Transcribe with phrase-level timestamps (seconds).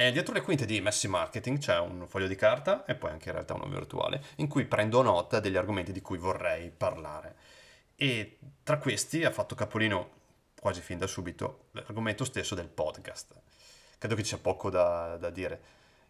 [0.00, 3.28] E dietro le quinte di Messi Marketing c'è un foglio di carta e poi anche
[3.28, 7.36] in realtà uno virtuale in cui prendo nota degli argomenti di cui vorrei parlare.
[7.96, 10.08] E tra questi ha fatto capolino
[10.58, 13.34] quasi fin da subito l'argomento stesso del podcast.
[13.98, 15.60] Credo che ci sia poco da, da dire.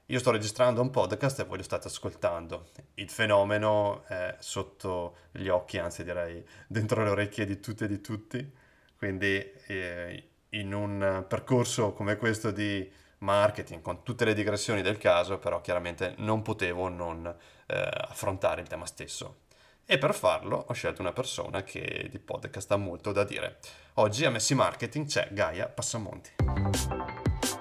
[0.07, 2.69] Io sto registrando un podcast e voi lo state ascoltando.
[2.95, 8.01] Il fenomeno è sotto gli occhi, anzi direi dentro le orecchie di tutte e di
[8.01, 8.55] tutti.
[8.97, 15.39] Quindi eh, in un percorso come questo di marketing, con tutte le digressioni del caso,
[15.39, 17.27] però chiaramente non potevo non
[17.67, 19.41] eh, affrontare il tema stesso.
[19.85, 23.59] E per farlo ho scelto una persona che di podcast ha molto da dire.
[23.95, 27.60] Oggi a Messi Marketing c'è Gaia Passamonti.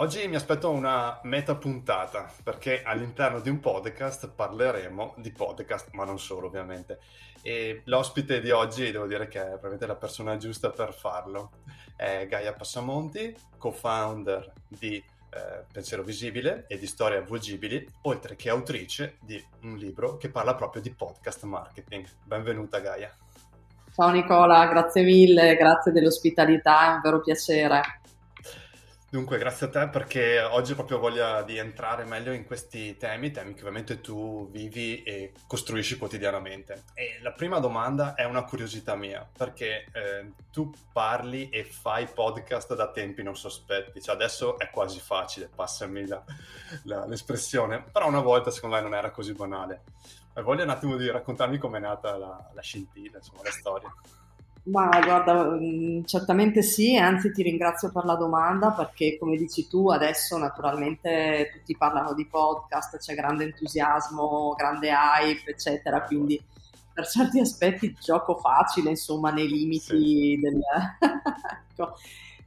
[0.00, 6.06] Oggi mi aspetto una meta puntata perché all'interno di un podcast parleremo di podcast, ma
[6.06, 7.00] non solo ovviamente.
[7.42, 11.50] E l'ospite di oggi devo dire che è veramente la persona giusta per farlo.
[11.94, 19.18] È Gaia Passamonti, co-founder di eh, Pensiero Visibile e di Storie Avvolgibili, oltre che autrice
[19.20, 22.06] di un libro che parla proprio di podcast marketing.
[22.24, 23.14] Benvenuta Gaia.
[23.94, 27.99] Ciao Nicola, grazie mille, grazie dell'ospitalità, è un vero piacere.
[29.10, 33.32] Dunque, grazie a te perché oggi ho proprio voglia di entrare meglio in questi temi,
[33.32, 36.84] temi che ovviamente tu vivi e costruisci quotidianamente.
[36.94, 42.76] E la prima domanda è una curiosità mia, perché eh, tu parli e fai podcast
[42.76, 46.22] da tempi non sospetti, cioè adesso è quasi facile, passami la,
[46.84, 49.82] la, l'espressione, però una volta secondo me non era così banale.
[50.34, 53.92] Voglio un attimo di raccontarmi com'è nata la, la scintilla, insomma, la storia.
[54.62, 59.88] Ma guarda, mm, certamente sì, anzi ti ringrazio per la domanda perché come dici tu
[59.88, 66.38] adesso naturalmente tutti parlano di podcast, c'è grande entusiasmo, grande hype, eccetera, quindi
[66.92, 70.38] per certi aspetti gioco facile, insomma, nei limiti sì.
[70.40, 70.60] del...
[71.70, 71.96] ecco.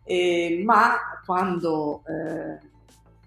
[0.03, 2.59] e, ma quando eh,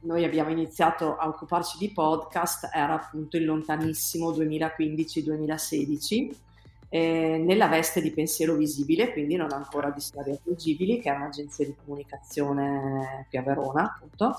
[0.02, 6.44] noi abbiamo iniziato a occuparci di podcast era appunto il lontanissimo 2015-2016
[6.88, 11.66] eh, nella veste di pensiero visibile, quindi non ancora di storie leggibili, che è un'agenzia
[11.66, 14.36] di comunicazione qui a Verona, appunto.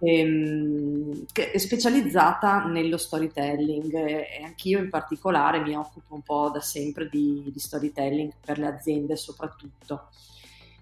[0.00, 6.60] Ehm, che è specializzata nello storytelling e anch'io in particolare mi occupo un po' da
[6.60, 10.08] sempre di, di storytelling per le aziende soprattutto.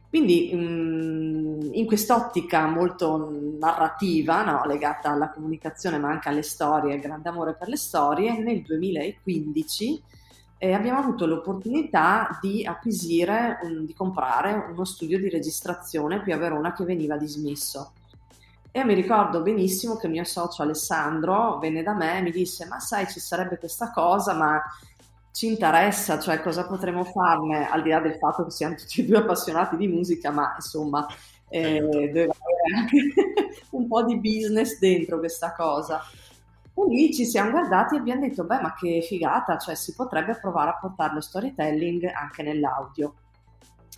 [0.09, 7.55] Quindi in quest'ottica molto narrativa, no, legata alla comunicazione ma anche alle storie, grande amore
[7.55, 10.03] per le storie, nel 2015
[10.59, 16.39] eh, abbiamo avuto l'opportunità di acquisire, un, di comprare uno studio di registrazione qui a
[16.39, 17.93] Verona che veniva dismesso.
[18.71, 22.66] E mi ricordo benissimo che il mio socio Alessandro venne da me e mi disse:
[22.66, 24.62] Ma sai, ci sarebbe questa cosa, ma
[25.33, 29.05] ci interessa, cioè cosa potremmo farne, al di là del fatto che siamo tutti e
[29.05, 31.06] due appassionati di musica, ma insomma,
[31.49, 32.97] eh, deve avere anche
[33.71, 36.03] un po' di business dentro questa cosa.
[36.79, 40.39] E lì ci siamo guardati e abbiamo detto, beh, ma che figata, cioè si potrebbe
[40.39, 43.15] provare a portare lo storytelling anche nell'audio.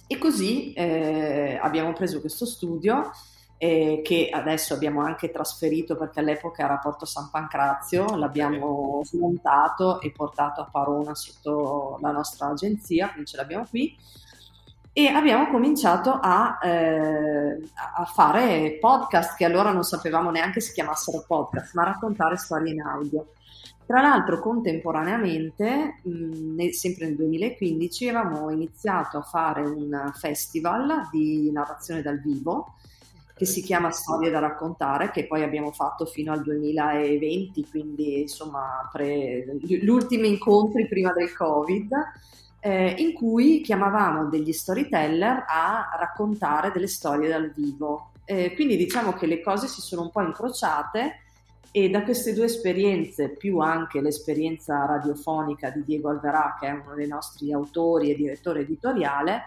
[0.06, 3.10] E così eh, abbiamo preso questo studio
[3.58, 10.00] eh, che adesso abbiamo anche trasferito perché all'epoca era a Porto San Pancrazio, l'abbiamo smontato
[10.00, 13.94] e portato a Parona sotto la nostra agenzia, quindi ce l'abbiamo qui
[14.98, 17.56] e abbiamo cominciato a, eh,
[17.94, 22.80] a, fare podcast che allora non sapevamo neanche si chiamassero podcast, ma raccontare storie in
[22.80, 23.28] audio.
[23.86, 32.02] Tra l'altro, contemporaneamente, mh, sempre nel 2015, avevamo iniziato a fare un festival di narrazione
[32.02, 32.74] dal vivo
[33.36, 38.88] che si chiama Storie da raccontare, che poi abbiamo fatto fino al 2020, quindi insomma
[38.90, 41.92] pre, gli ultimi incontri prima del Covid
[42.60, 48.10] eh, in cui chiamavamo degli storyteller a raccontare delle storie dal vivo.
[48.24, 51.22] Eh, quindi diciamo che le cose si sono un po' incrociate
[51.70, 56.94] e da queste due esperienze, più anche l'esperienza radiofonica di Diego Alverà, che è uno
[56.94, 59.42] dei nostri autori e direttore editoriale,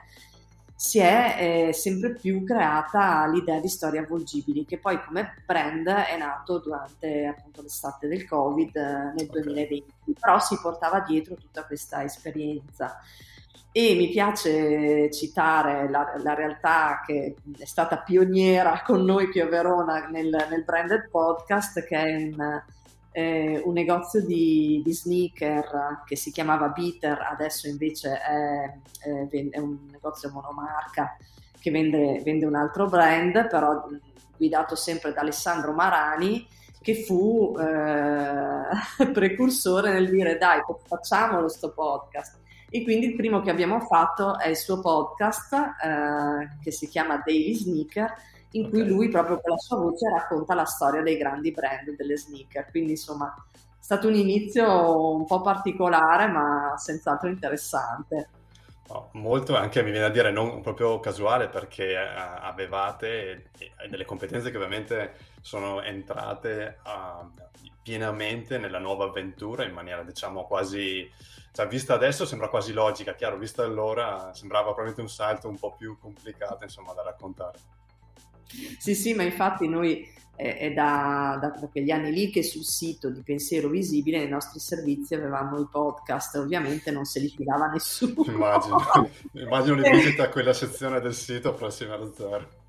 [0.81, 6.18] si è eh, sempre più creata l'idea di storie avvolgibili, che poi come brand è
[6.18, 12.04] nato durante appunto l'estate del Covid eh, nel 2020, però si portava dietro tutta questa
[12.04, 13.00] esperienza.
[13.72, 19.45] E mi piace citare la, la, realtà che è stata pioniera con noi qui a
[19.45, 22.63] Verona nel, nel branded podcast, che è un
[23.12, 29.80] eh, un negozio di, di, sneaker che si chiamava Bitter, adesso invece è, è, un
[29.92, 31.18] negozio monomarca
[31.60, 33.86] che vende, vende, un altro brand, però
[34.38, 36.48] guidato sempre da Alessandro Marani,
[36.81, 42.40] che fu eh, precursore nel dire dai, facciamolo sto podcast.
[42.74, 47.22] E quindi il primo che abbiamo fatto è il suo podcast eh, che si chiama
[47.24, 48.10] Daily Sneaker,
[48.51, 48.71] in okay.
[48.71, 52.69] cui lui proprio con la sua voce racconta la storia dei grandi brand delle sneaker.
[52.69, 58.30] Quindi insomma è stato un inizio un po' particolare ma senz'altro interessante.
[58.88, 63.51] Oh, molto anche mi viene a dire non proprio casuale perché eh, avevate
[63.89, 67.25] delle competenze che ovviamente sono entrate uh,
[67.81, 71.09] pienamente nella nuova avventura in maniera diciamo quasi
[71.53, 75.75] cioè, vista adesso sembra quasi logica, chiaro, vista allora sembrava probabilmente un salto un po'
[75.75, 77.59] più complicato, insomma, da raccontare.
[78.77, 82.63] Sì, sì, ma infatti noi è, è da, da, da, quegli anni lì che sul
[82.63, 87.68] sito di Pensiero Visibile nei nostri servizi avevamo i podcast, ovviamente non se li fidava
[87.68, 88.24] nessuno.
[88.25, 88.80] Immagino,
[89.33, 92.59] immagino le visite a quella sezione del sito prossima allo zero.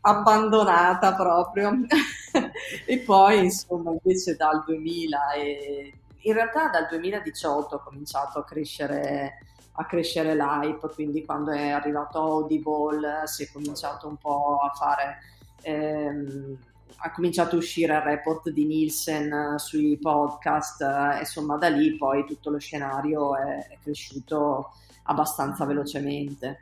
[0.00, 1.72] Abbandonata proprio.
[2.84, 5.94] e poi, insomma, invece dal 2000 e
[6.24, 9.38] in realtà dal 2018 ho cominciato a crescere,
[9.76, 15.18] a crescere l'hype, quindi quando è arrivato Audible si è cominciato un po' a fare...
[15.62, 16.58] Ehm,
[16.98, 22.24] ha cominciato a uscire il report di Nielsen sui podcast, eh, insomma da lì poi
[22.24, 24.72] tutto lo scenario è, è cresciuto
[25.04, 26.60] abbastanza velocemente.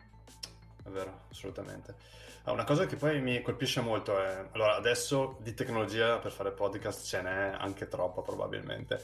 [0.83, 1.95] È vero, assolutamente.
[2.45, 7.07] Una cosa che poi mi colpisce molto è, allora adesso di tecnologia per fare podcast
[7.07, 9.01] ce n'è anche troppo probabilmente,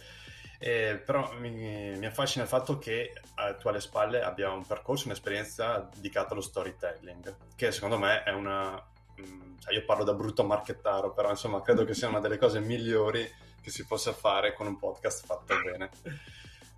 [0.59, 3.13] eh, però mi, mi, affascina il fatto che
[3.61, 8.73] tu alle spalle abbia un percorso, un'esperienza dedicata allo storytelling, che secondo me è una...
[9.21, 12.59] Mm, cioè io parlo da brutto marchettaro, però insomma credo che sia una delle cose
[12.61, 13.29] migliori
[13.61, 15.91] che si possa fare con un podcast fatto bene.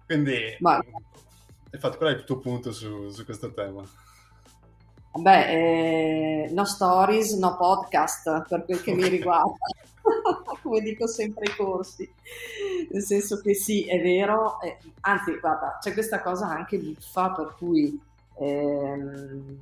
[0.04, 0.78] Quindi, Ma...
[1.70, 3.82] infatti, qual è il tuo punto su, su questo tema?
[5.12, 9.54] Vabbè, eh, no stories, no podcast per quel che mi riguarda.
[10.62, 12.10] come dico sempre ai corsi,
[12.90, 17.54] nel senso che sì, è vero, eh, anzi guarda, c'è questa cosa anche buffa per
[17.56, 17.98] cui
[18.38, 19.58] ehm,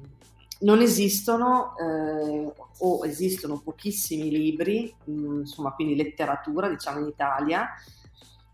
[0.61, 7.69] non esistono eh, o esistono pochissimi libri, mh, mm, insomma quindi letteratura diciamo in Italia,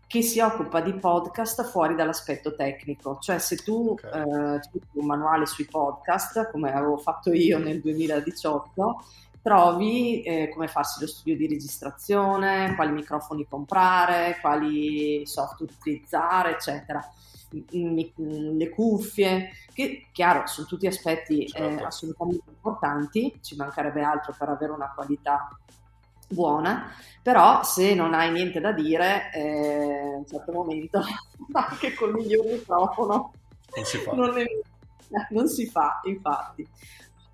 [0.07, 4.21] che si occupa di podcast fuori dall'aspetto tecnico, cioè se tu okay.
[4.21, 4.59] eh,
[4.93, 9.03] un manuale sui podcast, come avevo fatto io nel 2018,
[9.45, 17.07] trovi eh, come farsi lo studio di registrazione, quali microfoni comprare, quali software utilizzare, eccetera.
[17.69, 21.83] Le cuffie, che chiaro sono tutti aspetti eh, certo.
[21.83, 25.47] eh, assolutamente importanti, ci mancherebbe altro per avere una qualità
[26.27, 26.91] buona,
[27.21, 31.03] però se non hai niente da dire, eh, a un certo momento,
[31.53, 33.31] anche col miglior microfono,
[33.75, 34.11] non si fa.
[34.13, 34.45] Non, è,
[35.29, 36.67] non si fa, infatti.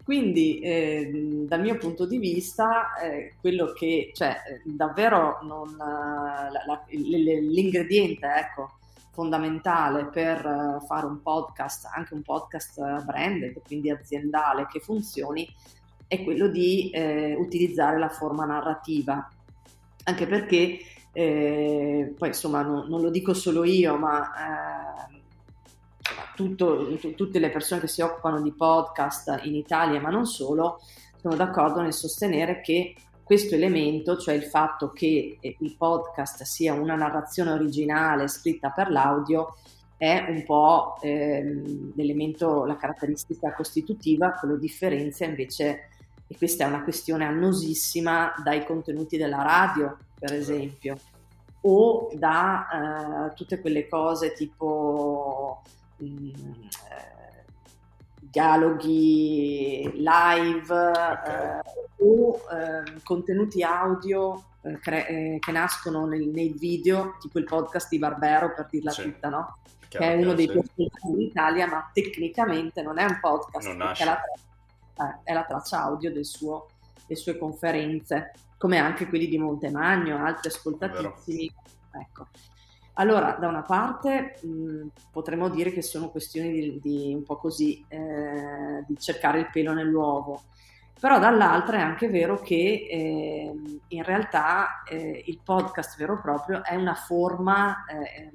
[0.04, 6.84] Quindi, eh, dal mio punto di vista, eh, quello che, cioè, davvero non, la, la,
[6.90, 8.72] l'ingrediente, ecco,
[9.12, 15.48] fondamentale per eh, fare un podcast, anche un podcast branded, quindi aziendale, che funzioni,
[16.08, 19.30] è quello di eh, utilizzare la forma narrativa.
[20.04, 20.80] Anche perché,
[21.14, 24.32] eh, poi insomma, no, non lo dico solo io, ma
[25.10, 25.11] eh,
[26.36, 30.80] tutto, t- tutte le persone che si occupano di podcast in Italia, ma non solo,
[31.18, 36.74] sono d'accordo nel sostenere che questo elemento, cioè il fatto che eh, il podcast sia
[36.74, 39.56] una narrazione originale scritta per l'audio,
[39.96, 45.90] è un po' ehm, l'elemento, la caratteristica costitutiva che lo differenzia invece,
[46.28, 50.98] e questa è una questione annosissima, dai contenuti della radio, per esempio,
[51.62, 55.62] o da eh, tutte quelle cose tipo
[56.06, 57.46] eh,
[58.20, 61.60] dialoghi live okay.
[61.60, 61.62] eh,
[61.98, 67.90] o eh, contenuti audio eh, cre- eh, che nascono nel, nei video, tipo il podcast
[67.90, 69.04] di Barbero per dirla sì.
[69.04, 69.58] tutta, no?
[69.88, 74.06] Che è uno dei più ascoltati in Italia, ma tecnicamente non è un podcast, è
[74.06, 74.22] la,
[74.94, 76.68] tra- è la traccia audio del suo,
[77.06, 81.54] delle sue conferenze, come anche quelli di Montemagno, altri ascoltatissimi.
[81.92, 82.28] Ecco.
[82.96, 87.84] Allora, da una parte mh, potremmo dire che sono questioni di, di un po' così,
[87.88, 90.42] eh, di cercare il pelo nell'uovo,
[91.00, 93.54] però dall'altra è anche vero che eh,
[93.88, 98.30] in realtà eh, il podcast vero e proprio è una forma eh,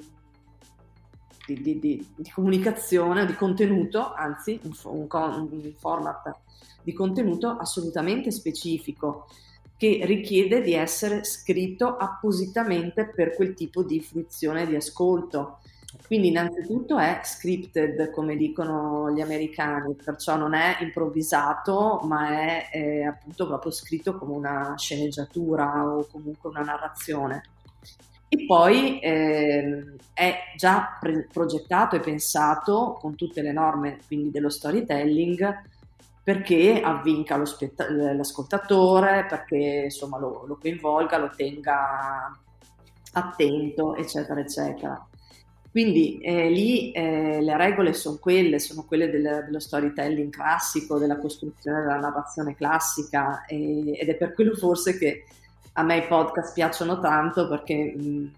[1.47, 1.79] di, di,
[2.17, 5.07] di, comunicazione di contenuto, anzi un, un,
[5.51, 6.35] un format
[6.83, 9.27] di contenuto assolutamente specifico
[9.77, 15.59] che richiede di essere scritto appositamente per quel tipo di fruizione di ascolto.
[16.07, 23.03] Quindi innanzitutto è scripted, come dicono gli americani, perciò non è improvvisato, ma è, è
[23.03, 27.43] appunto proprio scritto come una sceneggiatura o comunque una narrazione.
[28.29, 34.51] E poi eh, è già pre- progettato e pensato con tutte le norme quindi dello
[34.51, 35.75] storytelling
[36.27, 42.37] perché avvinca spett- l'ascoltatore, perché insomma lo, lo coinvolga, lo tenga
[43.13, 45.09] attento, eccetera, eccetera.
[45.71, 51.17] Quindi eh, lì eh, le regole sono quelle, sono quelle del, dello storytelling classico, della
[51.17, 55.27] costruzione della narrazione classica e, ed è per quello forse che
[55.75, 58.33] a me i podcast piacciono tanto perché mh,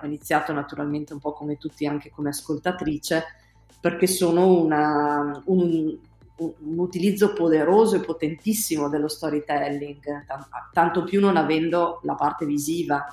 [0.00, 3.24] ho iniziato naturalmente un po' come tutti anche come ascoltatrice
[3.80, 5.98] perché sono una, un,
[6.36, 10.24] un, utilizzo poderoso e potentissimo dello storytelling,
[10.72, 13.04] tanto più non avendo la parte visiva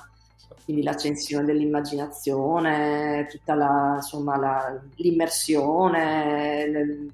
[0.64, 7.06] quindi l'accensione dell'immaginazione, tutta la, insomma, la, l'immersione, le,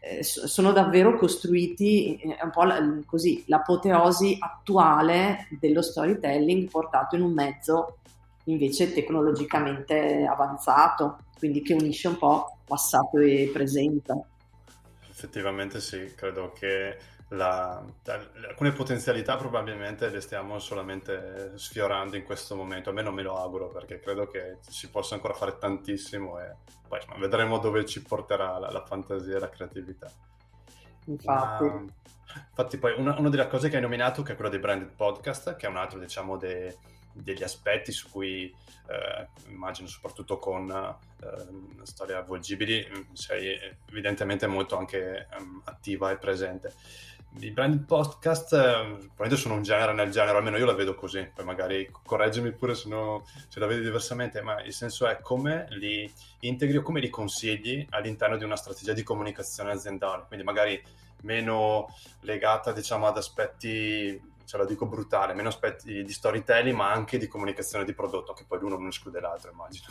[0.00, 2.62] eh, sono davvero costruiti eh, un po'
[3.06, 7.98] così l'apoteosi attuale dello storytelling portato in un mezzo
[8.46, 14.24] invece tecnologicamente avanzato, quindi che unisce un po' passato e presente.
[15.22, 16.98] Effettivamente sì, credo che
[17.28, 17.80] la,
[18.48, 24.00] alcune potenzialità probabilmente le stiamo solamente sfiorando in questo momento, almeno me lo auguro perché
[24.00, 26.56] credo che si possa ancora fare tantissimo e
[26.88, 30.10] poi insomma, vedremo dove ci porterà la, la fantasia e la creatività.
[31.06, 31.64] Infatti.
[31.64, 31.84] Ma,
[32.48, 35.54] infatti poi una, una, delle cose che hai nominato che è quella dei branded podcast,
[35.54, 36.76] che è un altro diciamo de,
[37.12, 38.54] degli aspetti su cui
[38.88, 46.74] eh, immagino soprattutto con eh, storie avvolgibili sei evidentemente molto anche um, attiva e presente.
[47.38, 51.30] I brand podcast eh, probabilmente sono un genere nel genere, almeno io la vedo così,
[51.34, 55.66] poi magari correggimi pure se, no, se la vedi diversamente, ma il senso è come
[55.70, 60.82] li integri o come li consigli all'interno di una strategia di comunicazione aziendale, quindi magari
[61.22, 61.88] meno
[62.20, 64.20] legata diciamo ad aspetti,
[64.52, 68.44] ce la dico brutale, meno aspetti di storytelling ma anche di comunicazione di prodotto, che
[68.46, 69.86] poi l'uno non esclude l'altro immagino.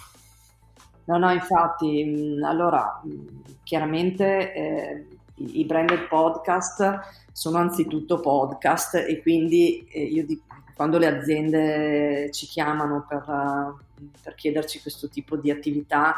[1.05, 3.27] No, no, infatti, mm, allora, mm,
[3.63, 6.99] chiaramente eh, i branded podcast
[7.31, 10.43] sono anzitutto podcast e quindi eh, io dico,
[10.75, 13.75] quando le aziende ci chiamano per, uh,
[14.21, 16.13] per, chiederci questo tipo di attività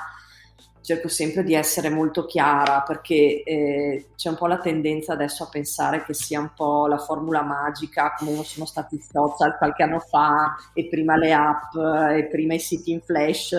[0.83, 5.49] cerco sempre di essere molto chiara perché eh, c'è un po' la tendenza adesso a
[5.49, 9.99] pensare che sia un po' la formula magica come sono stati i social qualche anno
[9.99, 11.73] fa e prima le app
[12.11, 13.55] e prima i siti in flash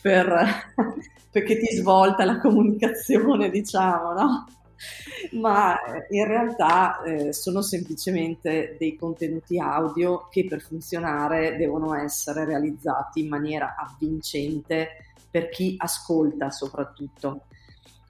[0.00, 0.72] per,
[1.30, 4.46] perché ti svolta la comunicazione diciamo no?
[5.32, 12.44] ma eh, in realtà eh, sono semplicemente dei contenuti audio che per funzionare devono essere
[12.44, 17.46] realizzati in maniera avvincente per chi ascolta soprattutto.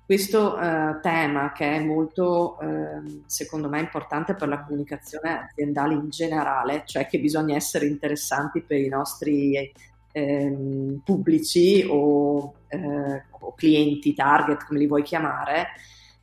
[0.05, 6.11] Questo eh, tema che è molto, eh, secondo me, importante per la comunicazione aziendale in
[6.11, 9.73] generale, cioè che bisogna essere interessanti per i nostri
[10.11, 15.69] ehm, pubblici o, eh, o clienti target, come li vuoi chiamare,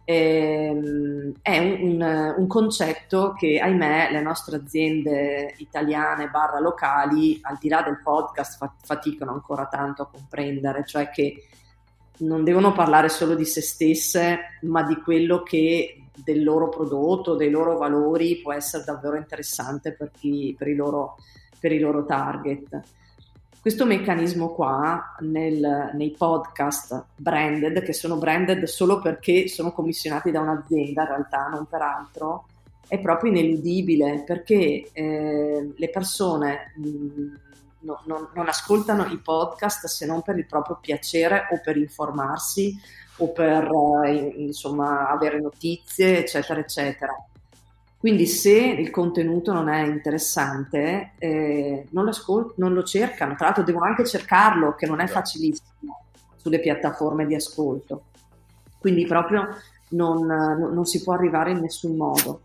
[0.09, 7.69] ehm, è un, un, concetto che, ahimè, le nostre aziende italiane barra locali, al di
[7.69, 11.45] là del podcast, faticano ancora tanto a comprendere, cioè che
[12.19, 17.51] non devono parlare solo di se stesse, ma di quello che del loro prodotto, dei
[17.51, 21.17] loro valori può essere davvero interessante per, chi, per, i, loro,
[21.59, 22.81] per i loro target.
[23.61, 30.39] Questo meccanismo qua nel, nei podcast branded, che sono branded solo perché sono commissionati da
[30.39, 32.45] un'azienda, in realtà non per altro,
[32.87, 37.35] è proprio ineludibile perché eh, le persone mh, mm,
[37.79, 42.79] no, no, non ascoltano i podcast se non per il proprio piacere o per informarsi
[43.17, 43.69] o per
[44.05, 47.13] eh, insomma avere notizie, eccetera, eccetera.
[47.99, 53.35] Quindi se il contenuto non è interessante, eh, non, lo ascol- non lo cercano.
[53.35, 56.05] Tra l'altro devono anche cercarlo, che non è facilissimo
[56.37, 58.05] sulle piattaforme di ascolto.
[58.79, 59.49] Quindi proprio
[59.89, 62.43] non, non si può arrivare in nessun modo.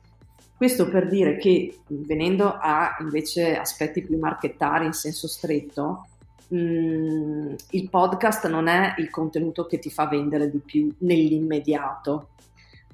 [0.56, 6.06] Questo per dire che venendo a invece aspetti più marchettari in senso stretto,
[6.48, 12.30] mh, mm, il podcast non è il contenuto che ti fa vendere di più nell'immediato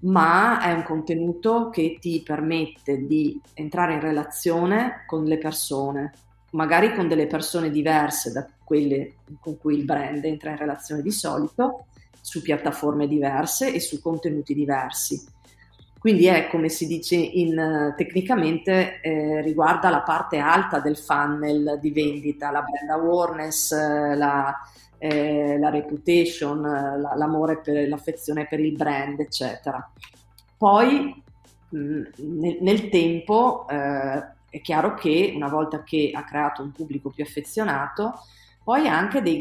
[0.01, 6.13] ma è un contenuto che ti permette di entrare in relazione con le persone,
[6.53, 11.11] magari con delle persone diverse da quelle con cui il brand entra in relazione di
[11.11, 11.87] solito,
[12.21, 15.23] su piattaforme diverse e su contenuti diversi.
[15.99, 21.91] Quindi è come si dice in, tecnicamente eh, riguarda la parte alta del funnel di
[21.91, 23.71] vendita, la brand awareness,
[24.17, 24.55] la,
[25.03, 29.91] eh, la reputation, la, l'amore per l'affezione per il brand, eccetera.
[30.59, 31.23] Poi
[31.71, 37.25] nel, nel, tempo eh, è chiaro che una volta che ha creato un pubblico più
[37.25, 38.13] affezionato,
[38.63, 38.83] poi
[39.23, 39.41] dei,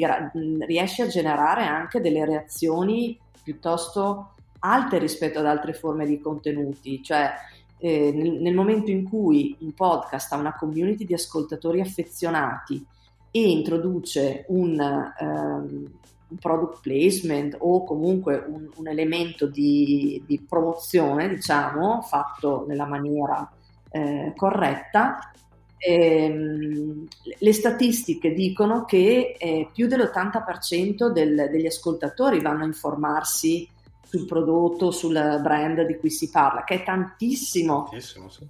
[0.65, 7.33] riesce a generare anche delle reazioni piuttosto alte rispetto ad altre forme di contenuti, cioè
[7.79, 12.85] eh, nel, nel, momento in cui un podcast ha una community di ascoltatori affezionati
[13.31, 14.79] e introduce un,
[15.19, 15.91] um,
[16.29, 23.50] un product placement o comunque un, un elemento di, di, promozione, diciamo, fatto nella maniera
[23.91, 25.31] eh, corretta,
[25.77, 27.07] ehm,
[27.39, 33.67] le statistiche dicono che eh, più dell'80% del, degli ascoltatori vanno a informarsi
[34.03, 37.88] sul prodotto, sul brand di cui si parla, che è tantissimo.
[37.89, 38.48] Tantissimo, sì.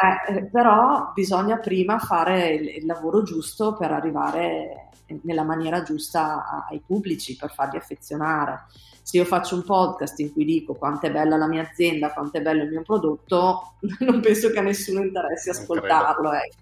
[0.00, 4.90] Eh, eh, però bisogna prima fare il, il, lavoro giusto per arrivare
[5.22, 8.66] nella maniera giusta ai pubblici, per farli affezionare.
[9.02, 12.36] Se io faccio un podcast in cui dico quanto è bella la mia azienda, quanto
[12.38, 16.28] è bello il mio prodotto, non penso che a nessuno interessi ascoltarlo.
[16.28, 16.44] Credo.
[16.44, 16.52] Eh.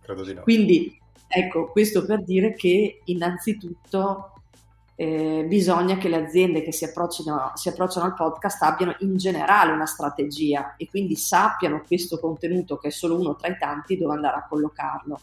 [0.00, 0.42] credo di no.
[0.42, 4.32] Quindi, ecco, questo per dire che innanzitutto
[5.00, 9.72] eh, bisogna che le aziende che si approcciano, si approcciano, al podcast abbiano in generale
[9.72, 14.12] una strategia e quindi sappiano questo contenuto che è solo uno tra i tanti dove
[14.12, 15.18] andare a collocarlo.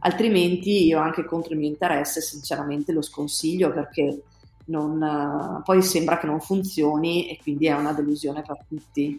[0.00, 4.24] Altrimenti io anche contro il mio interesse sinceramente lo sconsiglio perché
[4.66, 9.18] non, poi sembra che non funzioni e quindi è una delusione per tutti.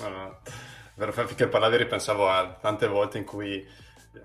[0.00, 3.62] Uh, finché parlavi ripensavo a tante volte in cui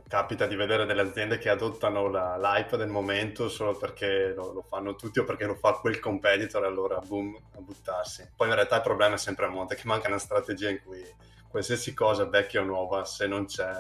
[0.08, 4.62] capita di vedere delle aziende che adottano la, l'hype del momento solo perché lo, lo,
[4.62, 8.29] fanno tutti o perché lo fa quel competitor e allora boom a buttarsi.
[8.36, 11.03] Poi in realtà il problema è sempre a monte, che manca una strategia in cui
[11.48, 13.72] qualsiasi cosa, vecchia o nuova, se non c'è,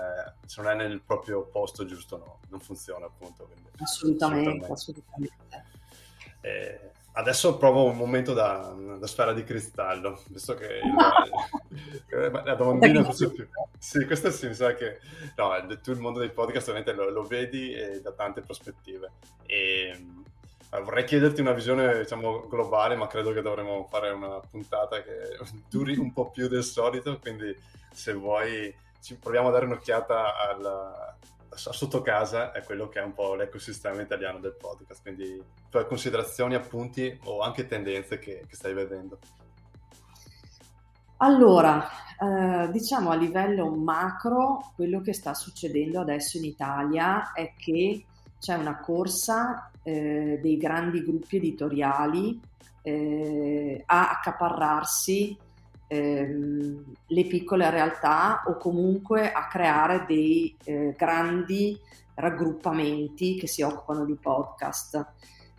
[0.45, 3.45] se non è nel proprio posto giusto, no, non funziona appunto.
[3.45, 5.35] Quindi, assolutamente, assolutamente.
[5.37, 5.75] assolutamente.
[6.41, 13.03] E, Adesso provo un momento da, da sfera di cristallo, visto che il, la domandina
[13.03, 13.47] forse più...
[13.79, 14.99] Sì, questo sì, mi sa che...
[15.35, 15.49] No,
[15.81, 19.13] tu il mondo dei podcast ovviamente lo, lo vedi da tante prospettive.
[19.47, 19.99] E
[20.83, 25.97] vorrei chiederti una visione, diciamo, globale, ma credo che dovremmo fare una puntata che duri
[25.97, 27.55] un po' più del solito, quindi
[27.91, 28.71] se vuoi
[29.19, 31.17] proviamo a dare un'occhiata alla,
[31.53, 36.55] sotto casa è quello che è un po' l'ecosistema italiano del podcast, quindi per considerazioni,
[36.55, 39.19] appunti o anche tendenze che, che stai vedendo.
[41.17, 41.83] Allora,
[42.19, 48.05] eh, diciamo a livello macro, quello che sta succedendo adesso in Italia è che
[48.39, 52.39] c'è una corsa eh, dei grandi gruppi editoriali
[52.83, 55.37] eh, a accaparrarsi
[55.87, 61.79] ehm, le piccole realtà o comunque a creare dei eh, grandi
[62.15, 65.05] raggruppamenti che si occupano di podcast.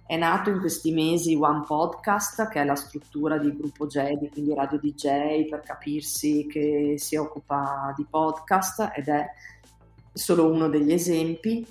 [0.06, 4.54] È nato in questi mesi One Podcast, che è la struttura di gruppo JEDI, quindi
[4.54, 9.26] Radio DJ, per capirsi, che si occupa di podcast ed è
[10.12, 11.66] solo uno degli esempi.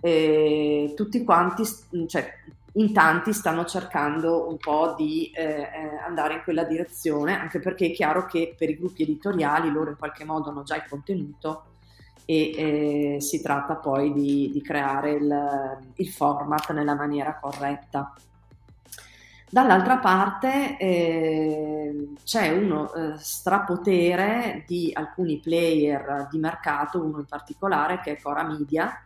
[0.00, 1.64] E tutti quanti,
[2.06, 2.32] cioè
[2.74, 5.68] in tanti stanno cercando un po' di eh, eh,
[6.06, 9.96] andare in quella direzione, anche perché è chiaro che per i gruppi editoriali loro in
[9.98, 11.64] qualche modo hanno già il contenuto
[12.24, 18.14] e eh, si tratta poi di, di creare il, il, format nella maniera corretta.
[19.50, 28.00] Dall'altra parte eh, c'è uno eh, strapotere di alcuni player di mercato, uno in particolare
[28.00, 29.04] che è Cora Media,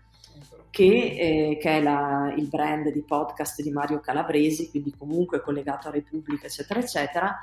[0.76, 5.88] che, eh, che è la, il brand di podcast di Mario Calabresi, quindi comunque collegato
[5.88, 7.42] a Repubblica, eccetera, eccetera,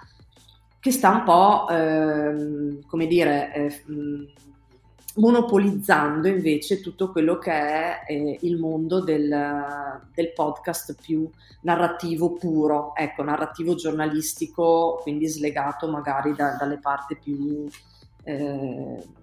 [0.79, 3.83] che sta un po', ehm, come dire, eh,
[5.15, 9.27] monopolizzando invece tutto quello che è eh, il mondo del,
[10.13, 11.27] del, podcast più
[11.61, 17.67] narrativo puro, ecco, narrativo giornalistico, quindi slegato magari da, dalle parti più...
[18.25, 19.21] Eh,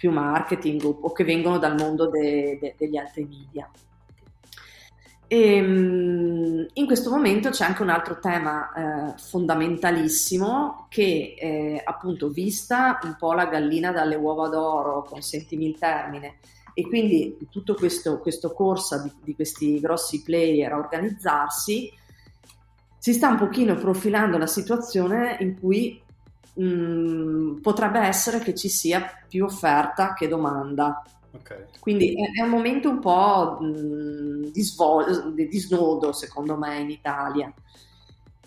[0.00, 3.68] più marketing o, che vengono dal mondo de, de, degli altri media.
[5.26, 12.30] E, ehm, in questo momento c'è anche un altro tema eh, fondamentalissimo che eh, appunto
[12.30, 16.38] vista un po' la gallina dalle uova d'oro, consentimi il termine,
[16.72, 21.92] e quindi tutto questo, questo corsa di, di, questi grossi player a organizzarsi,
[22.96, 26.02] si sta un pochino profilando la situazione in cui
[26.60, 31.02] mh, mm, potrebbe essere che ci sia più offerta che domanda.
[31.32, 31.66] Okay.
[31.78, 36.78] Quindi è, è, un momento un po' mh, mm, di, svol- di, snodo, secondo me,
[36.80, 37.52] in Italia,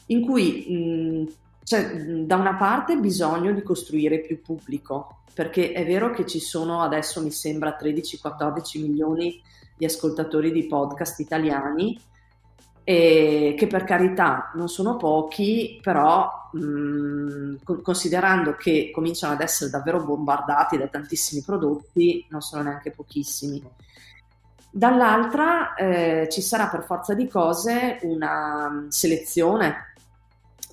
[0.08, 1.26] in cui mh, mm,
[1.63, 1.95] c'è
[2.26, 7.21] da una parte bisogno di costruire più pubblico, perché è vero che ci sono adesso
[7.21, 9.41] mi sembra 13-14 milioni
[9.76, 11.97] di ascoltatori di podcast italiani,
[12.84, 20.04] e che per carità non sono pochi, però mh, considerando che cominciano ad essere davvero
[20.04, 23.63] bombardati da tantissimi prodotti, non sono neanche pochissimi.
[24.69, 29.93] Dall'altra eh, ci sarà per forza di cose una selezione,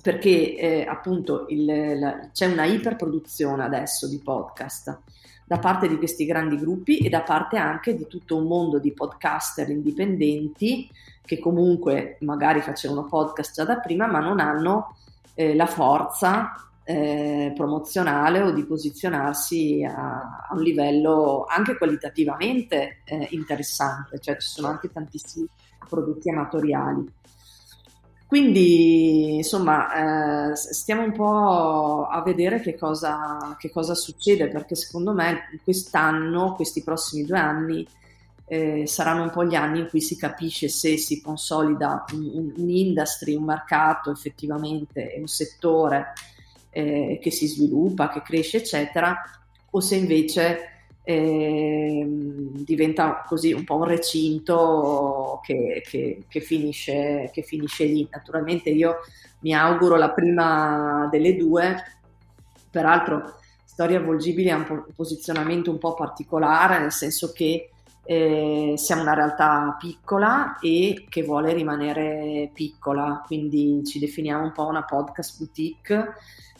[0.01, 4.99] perché eh, appunto il, la, c'è una iperproduzione adesso di podcast
[5.45, 8.93] da parte di questi grandi gruppi e da parte anche di tutto un mondo di
[8.93, 10.89] podcaster indipendenti
[11.23, 14.95] che comunque magari facevano podcast già da prima ma non hanno
[15.35, 16.53] eh, la forza
[16.83, 24.49] eh, promozionale o di posizionarsi a, a, un livello anche qualitativamente eh, interessante, cioè ci
[24.49, 25.47] sono anche tantissimi
[25.87, 27.19] prodotti amatoriali.
[28.31, 35.13] Quindi, insomma, eh, stiamo un po' a vedere che cosa, che cosa, succede, perché secondo
[35.13, 37.85] me quest'anno, questi prossimi due anni,
[38.51, 42.69] eh, saranno un po' gli anni in cui si capisce se si consolida un, un
[42.69, 46.11] industry, un mercato effettivamente, un settore
[46.69, 49.17] eh, che si sviluppa, che cresce, eccetera,
[49.69, 50.59] o se invece
[51.01, 58.05] eh, diventa così un po' un recinto che, che, che, finisce, che finisce lì.
[58.11, 58.97] Naturalmente io
[59.39, 61.81] mi auguro la prima delle due,
[62.69, 67.70] peraltro Storia Avvolgibile ha un posizionamento un po' particolare, nel senso che
[68.03, 74.67] eh, siamo una realtà piccola e che vuole rimanere piccola, quindi ci definiamo un po'
[74.67, 76.13] una podcast boutique.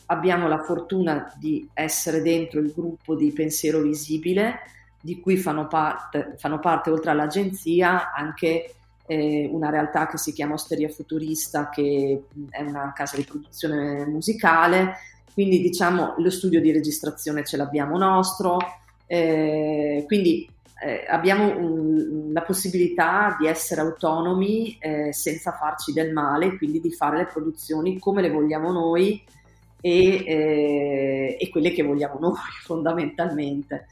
[0.06, 4.60] Abbiamo la fortuna di essere dentro il gruppo di Pensiero Visibile,
[5.00, 8.74] di cui fanno parte, fanno parte oltre all'agenzia anche
[9.06, 14.94] eh, una realtà che si chiama Osteria Futurista, che è una casa di produzione musicale,
[15.34, 18.58] quindi diciamo lo studio di registrazione ce l'abbiamo nostro,
[19.06, 20.48] eh, quindi
[20.82, 26.92] eh, abbiamo un, la possibilità di essere autonomi eh, senza farci del male, quindi di
[26.92, 29.22] fare le produzioni come le vogliamo noi
[29.80, 33.86] e, eh, e quelle che vogliamo noi fondamentalmente.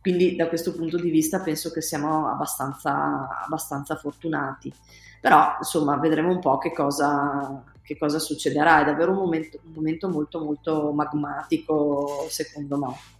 [0.00, 4.72] Quindi da questo punto di vista penso che siamo abbastanza, abbastanza fortunati.
[5.20, 8.80] Però insomma vedremo un po' che cosa, che cosa succederà.
[8.80, 13.15] È davvero un momento, un momento molto molto magmatico secondo me.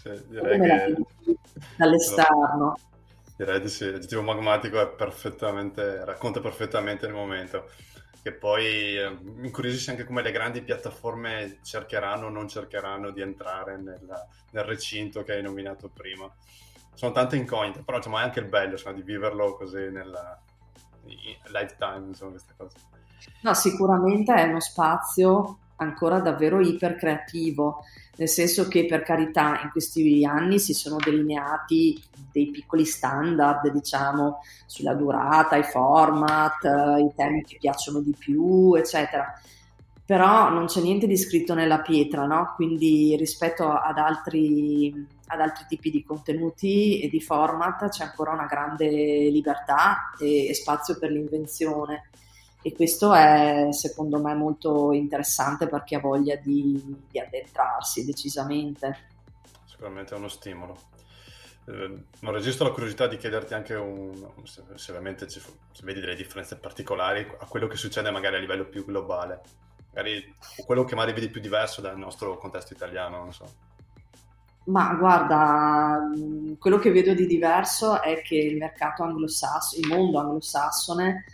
[0.00, 0.96] Sì, direi che...
[1.76, 2.76] Dall'esterno.
[3.36, 7.68] Direi di sì, l'aggettivo magmatico perfettamente, racconta perfettamente il momento
[8.22, 13.22] che poi eh, mi incuriosisce anche come le grandi piattaforme cercheranno o non cercheranno di
[13.22, 14.06] entrare nel,
[14.50, 16.30] nel, recinto che hai nominato prima.
[16.92, 20.12] Sono tante incognite, però diciamo, è anche il bello insomma, di viverlo così nel
[21.50, 22.76] lifetime, insomma, queste cose.
[23.42, 27.84] No, sicuramente è uno spazio ancora davvero iper creativo
[28.20, 31.98] nel senso che per carità in questi anni si sono delineati
[32.30, 38.74] dei piccoli standard, diciamo, sulla durata, i format, eh, i temi che piacciono di più,
[38.74, 39.40] eccetera.
[40.04, 42.52] Però non c'è niente di scritto nella pietra, no?
[42.56, 44.92] Quindi rispetto ad altri,
[45.28, 50.52] ad altri tipi di contenuti e di format c'è ancora una grande libertà e, e
[50.54, 52.10] spazio per l'invenzione
[52.62, 59.08] e questo è secondo me molto interessante per chi ha voglia di, di addentrarsi decisamente.
[59.64, 60.76] Sicuramente è uno stimolo.
[61.66, 64.12] Eh, non registro la curiosità di chiederti anche un,
[64.44, 68.40] se, se ovviamente ci, se vedi delle differenze particolari a quello che succede magari a
[68.40, 69.40] livello più globale,
[69.92, 70.34] magari
[70.66, 73.68] quello che magari vedi più diverso dal nostro contesto italiano, non so.
[74.64, 75.98] Ma guarda,
[76.58, 81.24] quello che vedo di diverso è che il mercato anglosassone, il mondo anglosassone,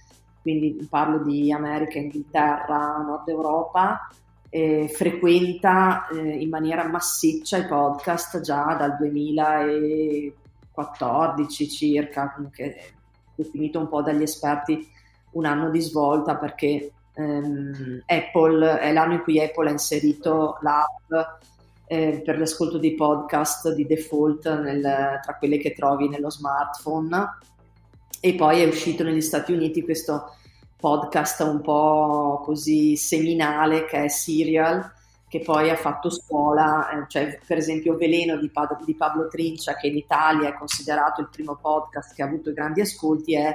[0.46, 4.08] quindi parlo di America, Inghilterra, Nord Europa,
[4.48, 12.76] eh, frequenta eh, in maniera massiccia i podcast già dal 2014 circa, comunque
[13.34, 14.88] definito un po' dagli esperti
[15.32, 21.10] un anno di svolta perché ehm, Apple è l'anno in cui Apple ha inserito l'app
[21.88, 27.40] eh, per l'ascolto dei podcast di default nel, tra quelle che trovi nello smartphone
[28.20, 30.34] e poi è uscito negli Stati Uniti questo
[30.76, 34.92] podcast un po' così seminale che è Serial,
[35.28, 39.74] che poi ha fatto scuola, eh, cioè per esempio Veleno di, Pad- di, Pablo Trincia,
[39.74, 43.54] che in Italia è considerato il primo podcast che ha avuto grandi ascolti, è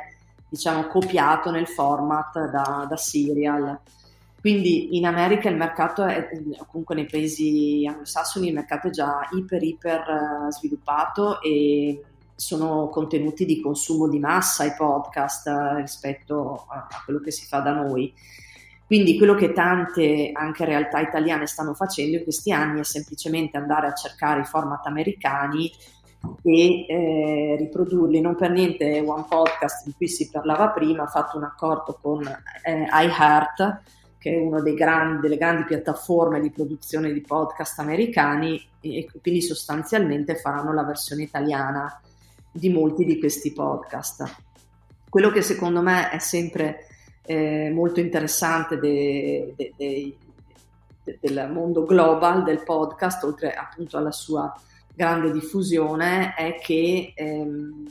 [0.49, 3.79] diciamo copiato nel format da, da Serial.
[4.41, 6.27] Quindi in America il mercato è,
[6.67, 12.03] comunque nei paesi anglosassoni il mercato è già iper iper eh, sviluppato e
[12.41, 17.59] sono contenuti di consumo di massa i podcast eh, rispetto a, quello che si fa
[17.59, 18.11] da noi.
[18.83, 23.87] Quindi quello che tante anche realtà italiane stanno facendo in questi anni è semplicemente andare
[23.87, 25.71] a cercare i format americani
[26.41, 28.19] e eh, riprodurli.
[28.19, 32.23] Non per niente One Podcast di cui si parlava prima ha fatto un accordo con
[32.63, 33.81] eh, iHeart,
[34.17, 34.75] che è una delle
[35.37, 42.01] grandi piattaforme di produzione di podcast americani e quindi sostanzialmente faranno la versione italiana
[42.51, 44.35] di molti di questi podcast.
[45.09, 46.87] Quello che secondo me è sempre
[47.23, 50.17] eh, molto interessante de, de, de,
[51.19, 54.53] del mondo global del podcast, oltre appunto alla sua
[54.93, 57.85] grande diffusione, è che ehm,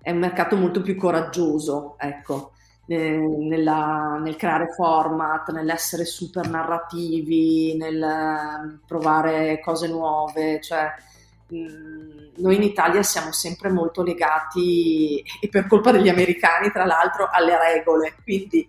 [0.00, 2.52] è un mercato molto più coraggioso, ecco,
[2.86, 10.92] nella, nel creare format, nell'essere super narrativi, nel ehm, provare cose nuove, cioè
[12.36, 17.58] noi in Italia siamo sempre molto legati, e per colpa degli americani tra l'altro, alle
[17.58, 18.68] regole, quindi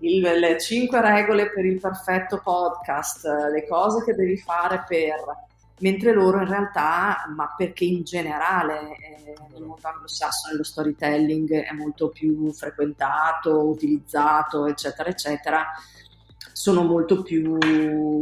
[0.00, 5.50] il, le cinque regole per il perfetto podcast, le cose che devi fare per...
[5.82, 11.72] Mentre loro in realtà, ma perché in generale eh, nel mondo anglosassone lo storytelling è
[11.72, 15.66] molto più frequentato, utilizzato, eccetera, eccetera,
[16.62, 17.58] sono molto più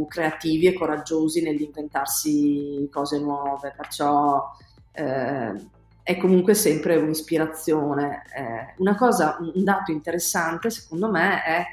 [0.07, 4.51] creativi e coraggiosi nell'inventarsi cose nuove, perciò
[4.93, 5.53] eh,
[6.01, 8.23] è comunque sempre un'ispirazione.
[8.35, 11.65] Eh, una cosa, un dato interessante secondo me è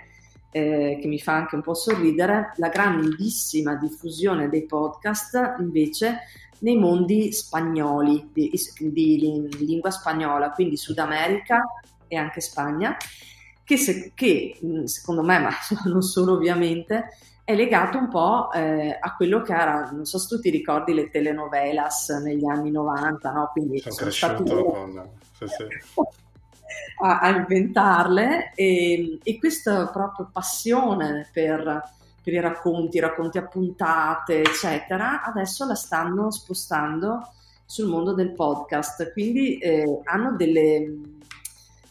[0.51, 6.19] eh, che mi fa anche un po' sorridere, la grandissima diffusione dei podcast invece
[6.59, 11.65] nei mondi spagnoli, di, di, di lingua spagnola, quindi Sud America
[12.07, 12.95] e anche Spagna,
[13.69, 15.51] che, se, che secondo me, ma
[15.85, 17.11] non solo ovviamente,
[17.45, 20.95] è legato un po' eh, a quello che era, non so se tu ti ricordi
[20.95, 23.51] le telenovelas negli anni 90, no?
[23.53, 25.09] Quindi sono, sono cresciuto con...
[25.37, 26.01] Sì, sì.
[27.05, 31.83] a, a, inventarle e, e, questa proprio passione per,
[32.23, 37.33] per i racconti, racconti a puntate, eccetera, adesso la stanno spostando
[37.67, 41.18] sul mondo del podcast, quindi eh, hanno delle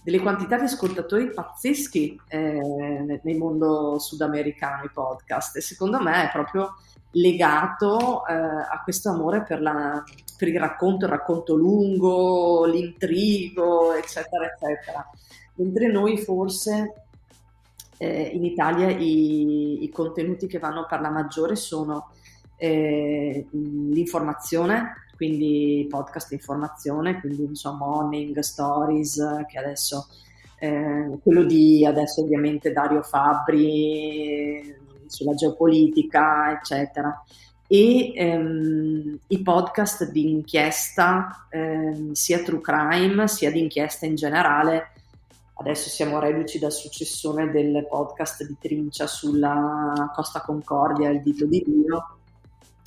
[0.07, 6.31] delle quantità di ascoltatori pazzeschi eh, nel mondo sudamericano i podcast e secondo me è
[6.31, 6.77] proprio
[7.11, 10.01] legato eh, a questo amore per, la,
[10.37, 15.05] per, il racconto, il racconto lungo, l'intrigo, eccetera, eccetera.
[15.55, 17.07] Mentre noi forse
[17.97, 22.11] eh, in Italia i, i, contenuti che vanno per la maggiore sono
[22.55, 30.07] eh, l'informazione, quindi podcast informazione, quindi insomma Morning Stories, che adesso,
[30.59, 34.75] eh, quello di adesso ovviamente Dario Fabbri
[35.07, 37.23] sulla geopolitica, eccetera.
[37.67, 44.91] E ehm, i podcast di inchiesta, ehm, sia true crime sia di inchiesta in generale.
[45.55, 51.63] Adesso siamo reduci dal successone del podcast di Trincia sulla Costa Concordia, il dito di
[51.65, 52.17] Dio,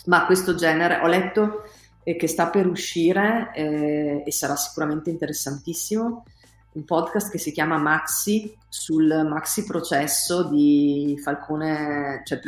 [0.07, 1.65] ma questo genere ho letto
[2.11, 6.25] e che sta per uscire eh, e sarà sicuramente interessantissimo,
[6.73, 12.41] un podcast che si chiama Maxi sul maxi processo di Falcone, cioè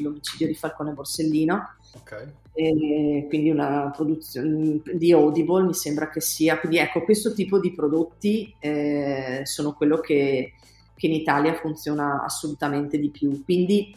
[0.00, 1.74] l'omicidio di Falcone Borsellino.
[2.00, 2.26] Okay.
[2.52, 6.58] E quindi una produzione di Audible mi sembra che sia.
[6.58, 10.54] Quindi ecco, questo tipo di prodotti eh, sono quello che,
[10.96, 13.44] che in Italia funziona assolutamente di più.
[13.44, 13.94] Quindi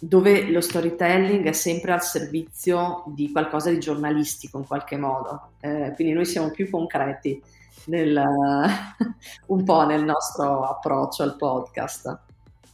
[0.00, 5.52] dove lo storytelling è sempre al servizio di qualcosa di giornalistico in qualche modo.
[5.60, 7.40] Eh, quindi noi siamo più concreti
[7.86, 8.18] nel,
[9.46, 12.18] un po' nel nostro approccio al podcast.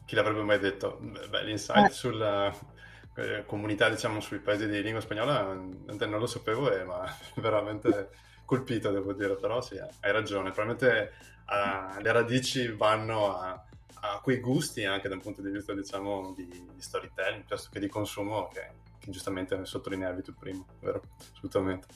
[0.04, 1.00] Chi l'avrebbe mai detto?
[1.28, 1.92] Beh, l'insight eh.
[1.92, 2.52] sulla
[3.16, 7.04] eh, comunità, diciamo, sui paesi di lingua spagnola non lo sapevo, eh, ma
[7.36, 8.10] veramente
[8.44, 11.12] colpito, devo dire, però sì, hai ragione, probabilmente
[11.48, 13.60] uh, le radici vanno a
[14.00, 17.80] a quei gusti anche da un punto di vista diciamo di, di storytelling piuttosto che
[17.80, 21.02] di consumo che, che giustamente sottolineavi tu prima, vero?
[21.32, 21.86] Assolutamente.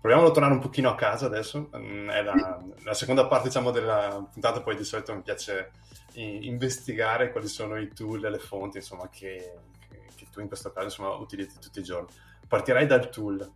[0.00, 3.70] Proviamo a tornare un pochino a casa adesso, mm, è la, la seconda parte diciamo
[3.70, 5.70] della puntata, poi di solito mi piace
[6.16, 10.70] investigare quali sono i tool e le fonti insomma che, che, che tu in questo
[10.72, 12.08] caso insomma, utilizzi tutti i giorni.
[12.46, 13.50] Partirei dal tool,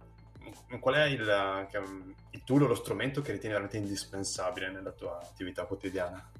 [0.81, 1.67] qual è il,
[2.31, 6.31] il, tool o lo strumento che ritieni veramente indispensabile nella tua attività quotidiana?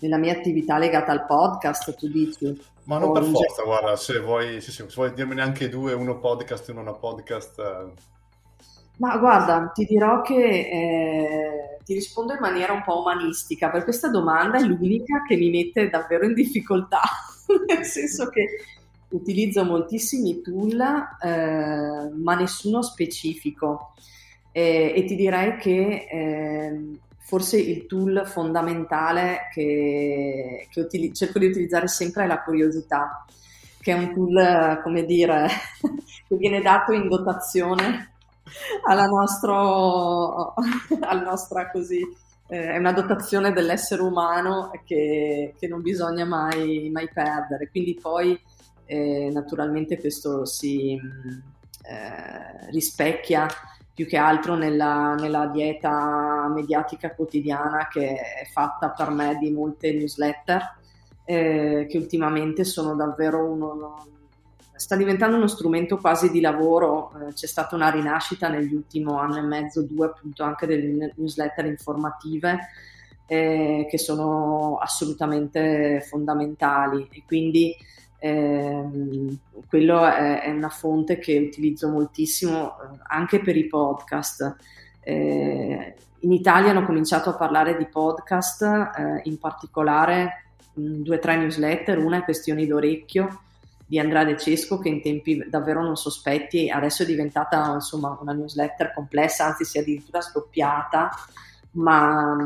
[0.00, 2.60] Nella mia attività legata al podcast, tu dici.
[2.84, 6.68] Ma non per forza, guarda, se vuoi, se, se vuoi dirmene anche due, uno podcast
[6.68, 7.58] e uno non podcast.
[7.58, 7.92] Eh.
[8.98, 14.08] Ma guarda, ti dirò che eh, ti rispondo in maniera un po' umanistica, per questa
[14.08, 17.00] domanda è l'unica che mi mette davvero in difficoltà,
[17.66, 18.46] nel senso che
[19.08, 20.80] utilizzo moltissimi tool,
[21.22, 23.94] eh, ma nessuno specifico.
[24.56, 26.98] e ti direi che ehm,
[27.34, 33.24] forse il tool fondamentale che, che utili- cerco di utilizzare sempre è la curiosità,
[33.80, 35.48] che è un tool, come dire,
[36.28, 38.12] che viene dato in dotazione
[38.86, 40.54] alla, nostro,
[41.00, 42.02] alla nostra così,
[42.46, 47.68] eh, è una dotazione dell'essere umano che, che non bisogna mai, mai, perdere.
[47.68, 48.40] Quindi poi
[48.84, 50.96] eh, naturalmente questo si
[51.82, 53.48] eh, rispecchia
[53.94, 59.92] più che altro nella, nella, dieta mediatica quotidiana che è fatta per me di molte
[59.92, 60.76] newsletter
[61.24, 64.06] eh, che ultimamente sono davvero uno,
[64.74, 69.38] sta diventando uno strumento quasi di lavoro, eh, c'è stata una rinascita negli ultimi anni
[69.38, 72.58] e mezzo, due appunto anche delle newsletter informative
[73.26, 77.08] eh, che sono assolutamente fondamentali.
[77.10, 77.74] E quindi
[78.24, 84.56] ehm, quello è, è, una fonte che utilizzo moltissimo eh, anche per i podcast.
[85.00, 91.18] Eh, in Italia hanno cominciato a parlare di podcast, eh, in particolare mh, due o
[91.18, 93.40] tre newsletter, una è Questioni d'orecchio
[93.86, 98.32] di Andrea De Cesco che in tempi davvero non sospetti adesso è diventata insomma una
[98.32, 101.10] newsletter complessa, anzi si è addirittura scoppiata
[101.74, 102.36] ma,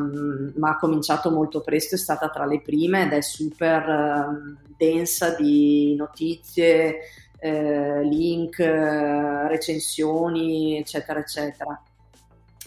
[0.57, 5.35] ma, ha cominciato molto presto, è stata tra le prime ed è super uh, densa
[5.35, 6.99] di notizie,
[7.41, 11.83] uh, link, uh, recensioni, eccetera, eccetera.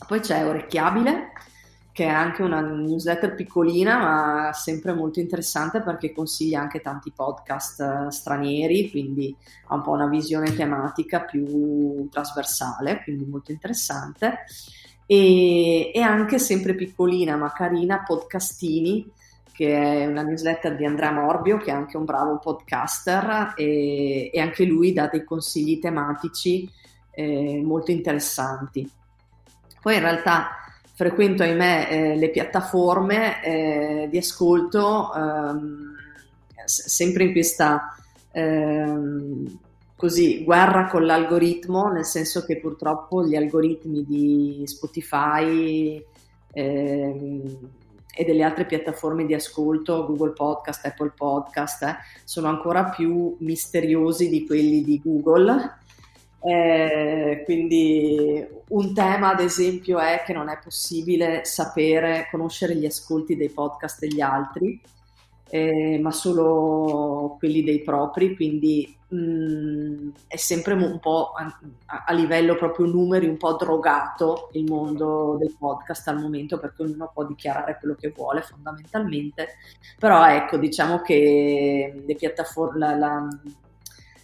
[0.07, 1.31] Poi c'è Orecchiabile,
[1.91, 8.07] che è anche una newsletter piccolina, ma sempre molto interessante perché consiglia anche tanti podcast
[8.07, 9.35] stranieri, quindi
[9.67, 14.45] ha un po' una visione tematica più trasversale, quindi molto interessante
[15.11, 19.11] e, e anche sempre piccolina ma carina Podcastini
[19.51, 24.39] che è una newsletter di Andrea Morbio, che è anche un bravo podcaster, e, e
[24.39, 26.67] anche lui dà dei consigli tematici
[27.11, 28.89] eh, molto interessanti.
[29.81, 30.51] Poi in realtà
[30.93, 35.95] frequento, ahimè, eh, le piattaforme eh, di ascolto ehm,
[36.65, 37.95] sempre in questa
[38.31, 39.59] ehm,
[40.01, 46.03] così guerra con l'algoritmo, nel senso che purtroppo gli algoritmi di Spotify
[46.53, 47.69] ehm,
[48.11, 54.27] e delle altre piattaforme di ascolto, Google Podcast, Apple Podcast, eh, sono ancora più misteriosi
[54.27, 55.77] di quelli di Google.
[56.41, 63.35] Eh, quindi un tema ad esempio è che non è possibile sapere, conoscere gli ascolti
[63.35, 64.81] dei podcast degli altri,
[65.53, 71.59] eh, ma solo quelli dei propri, quindi mh, mm, è sempre un po' a,
[72.05, 77.11] a, livello proprio numeri un po' drogato il mondo del podcast al momento perché ognuno
[77.13, 79.57] può dichiarare quello che vuole fondamentalmente,
[79.99, 83.27] però ecco diciamo che le piattaforme, la, la,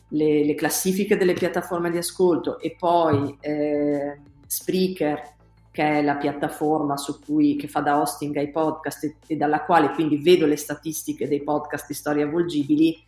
[0.10, 5.36] le, le, classifiche delle piattaforme di ascolto e poi eh, Spreaker
[5.78, 9.64] che è la piattaforma su cui, che fa da hosting ai podcast e, e, dalla
[9.64, 13.06] quale quindi vedo le statistiche dei podcast di storie avvolgibili,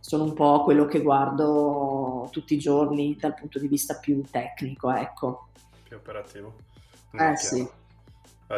[0.00, 4.92] sono un po' quello che guardo tutti i giorni dal punto di vista più tecnico,
[4.92, 5.50] ecco.
[5.84, 6.56] Più operativo.
[7.12, 7.64] Eh sì.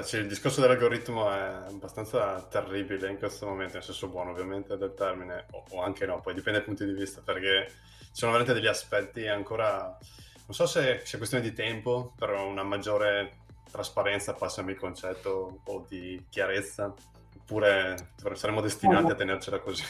[0.02, 4.94] Cioè, il discorso dell'algoritmo è abbastanza terribile in questo momento, nel senso buono ovviamente del
[4.94, 8.58] termine, o, o anche no, poi dipende dai punti di vista, perché ci sono veramente
[8.58, 9.94] degli aspetti ancora,
[10.46, 13.40] non so se sia questione di tempo, però una maggiore
[13.72, 16.94] trasparenza, passami il concetto, un po' di chiarezza,
[17.38, 19.82] oppure saremo destinati a tenercela così?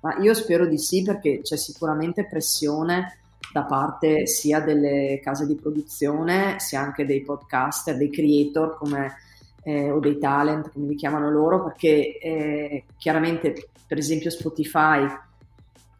[0.00, 3.18] Ma io spero di sì perché c'è sicuramente pressione
[3.52, 9.14] da parte sia delle case di produzione, sia anche dei podcaster, dei creator come,
[9.62, 15.06] eh, o dei talent, come li chiamano loro, perché eh, chiaramente per esempio Spotify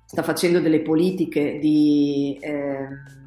[0.04, 2.38] sta facendo delle politiche di...
[2.40, 3.20] Eh,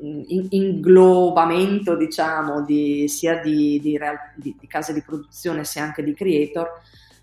[0.00, 3.98] inglobamento, diciamo, di, sia di, di,
[4.34, 6.68] di, case di produzione sia anche di creator,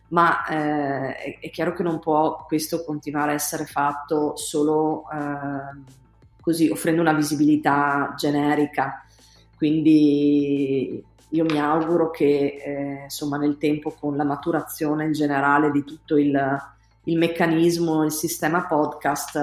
[0.09, 5.81] ma eh, è, è, chiaro che non può questo continuare a essere fatto solo eh,
[6.41, 9.05] così, offrendo una visibilità generica.
[9.55, 15.83] Quindi io mi auguro che eh, insomma nel tempo con la maturazione in generale di
[15.83, 16.31] tutto il,
[17.05, 19.37] il meccanismo, il sistema podcast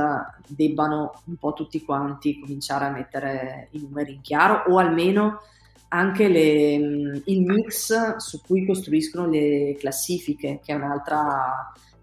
[0.46, 5.40] debbano un po' tutti quanti cominciare a mettere i numeri in chiaro o almeno
[5.88, 11.18] anche le, il mix su cui costruiscono le classifiche, che è un altro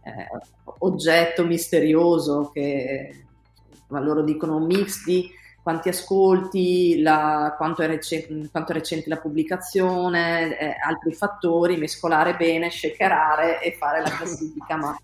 [0.03, 0.27] eh,
[0.79, 3.23] oggetto misterioso che
[3.87, 5.31] loro dicono un mix di
[5.63, 12.35] quanti ascolti, la, quanto, è recente, quanto, è recente, la pubblicazione, eh, altri fattori, mescolare
[12.35, 14.97] bene, shakerare e fare la classifica, ma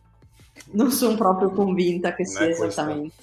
[0.72, 3.16] non sono proprio convinta che sia esattamente.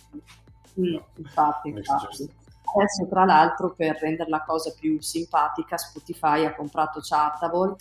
[0.75, 1.07] No.
[1.17, 2.31] Infatti, infatti.
[2.73, 7.75] Adesso, tra l'altro, per rendere la cosa più simpatica, Spotify ha comprato Chartable,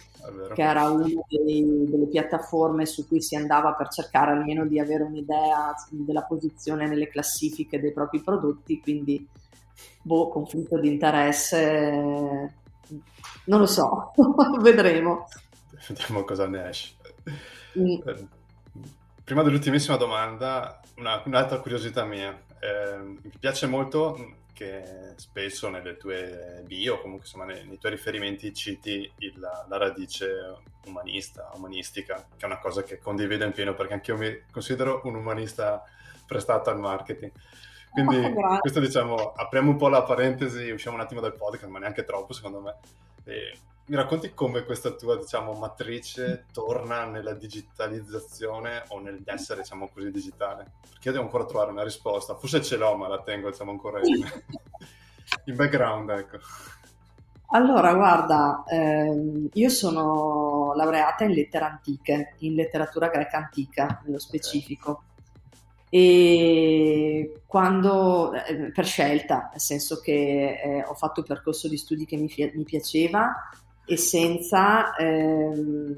[0.56, 5.76] che era una delle piattaforme su cui si andava per cercare almeno di avere un'idea
[5.90, 9.28] della posizione nelle classifiche dei propri prodotti, quindi,
[10.02, 12.54] boh, conflitto di interesse,
[13.46, 14.12] non lo so,
[14.60, 15.28] vedremo.
[15.88, 16.96] Vediamo cosa ne esce.
[17.78, 18.38] Mm.
[19.30, 22.36] Prima dell'ultimissima domanda, una, un'altra curiosità mia.
[22.58, 28.52] Eh, mi piace molto che spesso nelle tue bio, comunque insomma nei, nei tuoi riferimenti
[28.56, 30.56] citi il, la radice
[30.86, 35.02] umanista, umanistica, che è una cosa che condivido in pieno perché anche io mi considero
[35.04, 35.84] un umanista
[36.26, 37.32] prestato al marketing.
[37.92, 41.78] Quindi oh, questo diciamo, apriamo un po' la parentesi, usciamo un attimo dal podcast, ma
[41.78, 42.78] neanche troppo secondo me.
[43.26, 43.56] E
[43.90, 50.74] mi racconti come questa tua, diciamo, matrice torna nella digitalizzazione o nell'essere, diciamo così, digitale?
[50.88, 52.36] Perché io devo ancora trovare una risposta.
[52.36, 54.24] Forse ce l'ho, ma la tengo, diciamo, ancora in,
[55.46, 56.38] in background, ecco.
[57.48, 65.02] Allora, guarda, ehm, io sono laureata in lettere antiche, in letteratura greca antica, nello specifico.
[65.90, 72.06] E quando, eh, per scelta, nel senso che eh, ho fatto un percorso di studi
[72.06, 73.34] che mi, mi piaceva,
[73.90, 75.96] e senza ehm,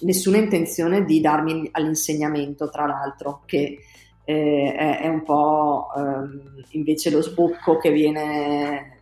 [0.00, 3.78] nessuna intenzione di darmi all'insegnamento, tra l'altro, che
[4.24, 8.98] eh, è, è, un po' ehm, invece lo sbocco che viene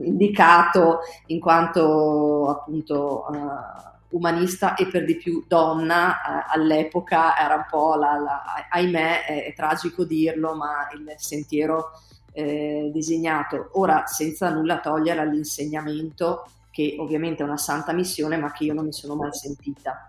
[0.00, 7.64] indicato in quanto appunto uh, umanista e per di più donna uh, all'epoca era un
[7.70, 11.92] po' la, la ahimè è, è, tragico dirlo ma il sentiero
[12.32, 13.70] eh, disegnato.
[13.74, 18.86] Ora senza nulla togliere all'insegnamento che ovviamente è una santa missione, ma che io non
[18.86, 20.08] mi sono mai sentita.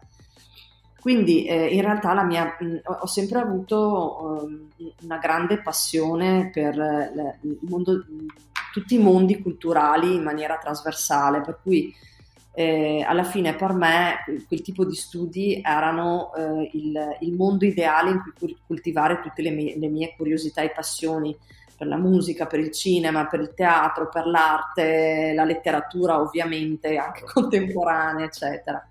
[0.99, 4.45] Quindi eh, in realtà mia, mh, ho sempre avuto
[4.77, 8.05] uh, una grande passione per le, mondo,
[8.71, 11.93] tutti i mondi culturali in maniera trasversale, per cui
[12.53, 18.11] eh, alla fine per me quel tipo di studi erano eh, il, il, mondo ideale
[18.11, 21.35] in cui coltivare tutte le mie, le mie curiosità e passioni
[21.83, 27.23] per la musica, per il cinema, per il teatro, per l'arte, la letteratura ovviamente, anche
[27.25, 28.87] contemporanea, eccetera.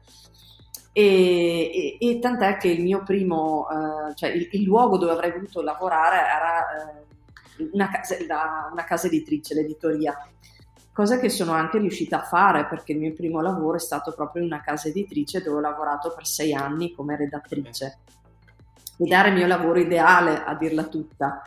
[0.92, 5.32] E, e, e tant'è che il mio primo, eh, cioè il, il, luogo dove avrei
[5.32, 10.14] voluto lavorare era eh, una, casa, la, una casa editrice, l'editoria,
[10.92, 14.42] cosa che sono anche riuscita a fare perché il mio primo lavoro è stato proprio
[14.42, 17.98] in una casa editrice dove ho lavorato per sei anni come redattrice.
[18.98, 21.42] Ed era il mio lavoro ideale, a dirla tutta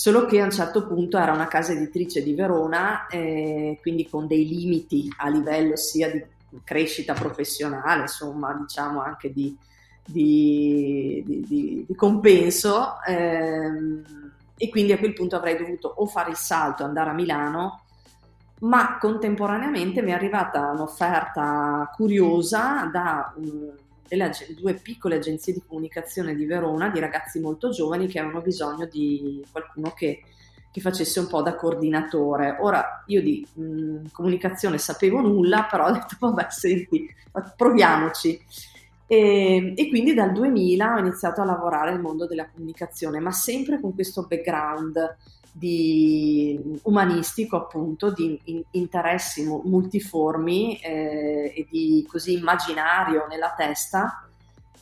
[0.00, 4.26] solo che a un certo punto era una casa editrice di Verona, eh, quindi con
[4.26, 6.24] dei limiti a livello sia di
[6.64, 9.54] crescita professionale, insomma, diciamo anche di,
[10.02, 12.94] di, di, di compenso.
[13.06, 14.02] Ehm,
[14.56, 17.82] e quindi a quel punto avrei dovuto o fare il salto, andare a Milano,
[18.60, 23.70] ma contemporaneamente mi è arrivata un'offerta curiosa da un
[24.10, 28.86] delle due piccole agenzie di comunicazione di Verona di ragazzi molto giovani che avevano bisogno
[28.86, 30.22] di qualcuno che,
[30.72, 32.56] che facesse un po' da coordinatore.
[32.58, 37.08] Ora io di mh, comunicazione sapevo nulla, però ho detto vabbè senti,
[37.56, 38.40] proviamoci.
[39.06, 43.80] E, e, quindi dal 2000 ho iniziato a lavorare nel mondo della comunicazione, ma sempre
[43.80, 45.16] con questo background
[45.60, 54.24] di umanistico appunto, di in, interessi multiformi eh, e di così immaginario nella testa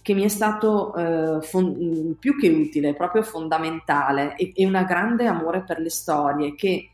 [0.01, 5.27] che mi è stato eh, fon- più che utile, proprio fondamentale e, e un grande
[5.27, 6.91] amore per le storie che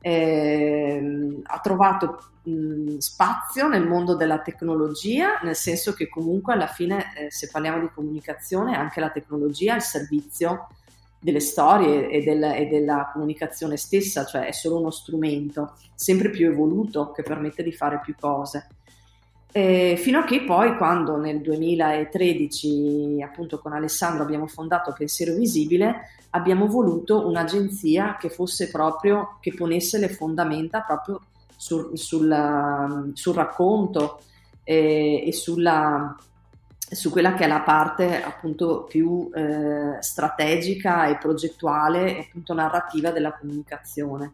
[0.00, 7.12] eh, ha trovato mh, spazio nel mondo della tecnologia, nel senso che comunque alla fine,
[7.16, 10.68] eh, se parliamo di comunicazione, anche la tecnologia è il servizio
[11.24, 16.46] delle storie e, del, e, della comunicazione stessa, cioè è solo uno strumento sempre più
[16.46, 18.68] evoluto che permette di fare più cose.
[19.50, 26.08] Eh, fino a che poi quando nel 2013 appunto con Alessandro abbiamo fondato Pensiero Visibile
[26.30, 31.20] abbiamo voluto un'agenzia che fosse proprio, che ponesse le fondamenta proprio
[31.56, 34.18] sul, sul, sul racconto
[34.62, 36.14] eh, e sulla
[36.94, 43.10] su quella che è la parte appunto più eh, strategica e progettuale e appunto narrativa
[43.10, 44.32] della comunicazione.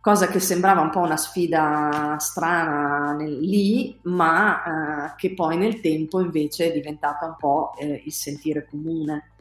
[0.00, 5.80] Cosa che sembrava un po' una sfida strana nel, lì, ma eh, che poi nel
[5.80, 9.32] tempo invece è diventata un po' eh, il sentire comune.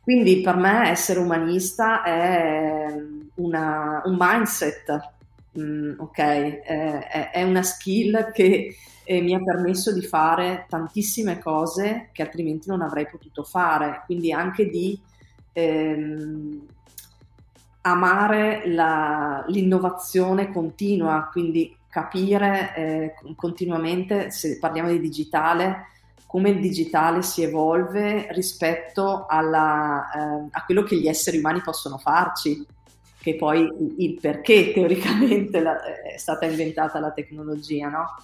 [0.00, 2.86] Quindi per me essere umanista è
[3.36, 5.00] una, un mindset,
[5.58, 6.18] mm, ok?
[6.18, 12.68] È, è, una skill che e mi ha permesso di fare tantissime cose che altrimenti
[12.68, 14.98] non avrei potuto fare, quindi anche di
[15.52, 16.66] ehm,
[17.82, 25.88] amare la, l'innovazione continua, quindi capire eh, continuamente, se parliamo di digitale,
[26.26, 31.98] come il digitale si evolve rispetto alla, eh, a quello che gli esseri umani possono
[31.98, 32.64] farci,
[33.20, 38.16] che poi il perché teoricamente la, è stata inventata la tecnologia, no?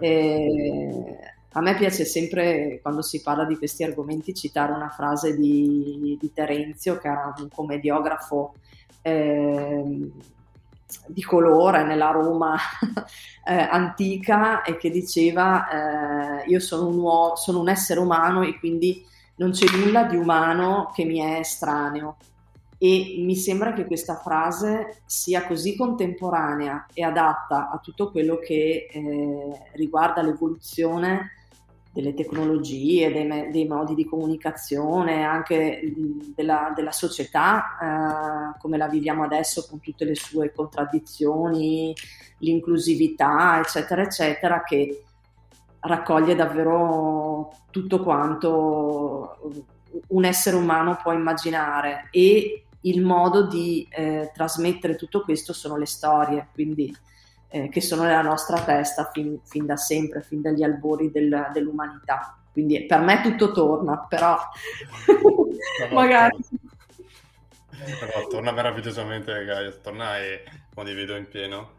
[0.00, 1.18] E,
[1.52, 6.32] a me piace sempre, quando si parla di questi argomenti, citare una frase di, di
[6.32, 8.54] Terenzio, che era un commediografo
[9.00, 10.10] eh,
[11.06, 12.56] di colore nella Roma
[13.44, 18.58] eh, antica e che diceva eh, io sono un, uomo, sono un essere umano e
[18.58, 19.04] quindi
[19.36, 22.16] non c'è nulla di umano che mi è estraneo
[22.78, 28.88] e mi sembra che questa frase sia così contemporanea e adatta a tutto quello che
[28.90, 31.30] eh, riguarda l'evoluzione
[31.96, 35.80] delle tecnologie, dei, me- dei, modi di comunicazione, anche
[36.34, 41.94] della, della società eh, come la viviamo adesso con tutte le sue contraddizioni,
[42.40, 45.04] l'inclusività, eccetera, eccetera, che
[45.80, 49.38] raccoglie davvero tutto quanto
[50.08, 52.08] un essere umano può immaginare.
[52.10, 56.94] E il modo di eh, trasmettere tutto questo sono le storie, quindi
[57.48, 62.38] eh, che sono nella nostra testa fin, fin, da sempre, fin dagli albori del, dell'umanità.
[62.52, 64.38] Quindi per me tutto torna, però
[65.92, 66.36] magari...
[68.00, 70.42] Però torna meravigliosamente Gaia, torna e
[70.74, 71.76] condivido in pieno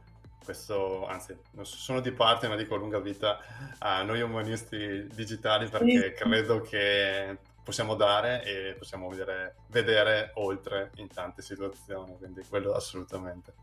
[0.47, 3.38] questo, anzi, non sono di parte, ma dico lunga vita
[3.80, 7.38] a noi umanisti digitali perché credo che
[7.68, 13.53] possiamo dare e possiamo vedere, vedere oltre in tante situazioni, quindi quello assolutamente.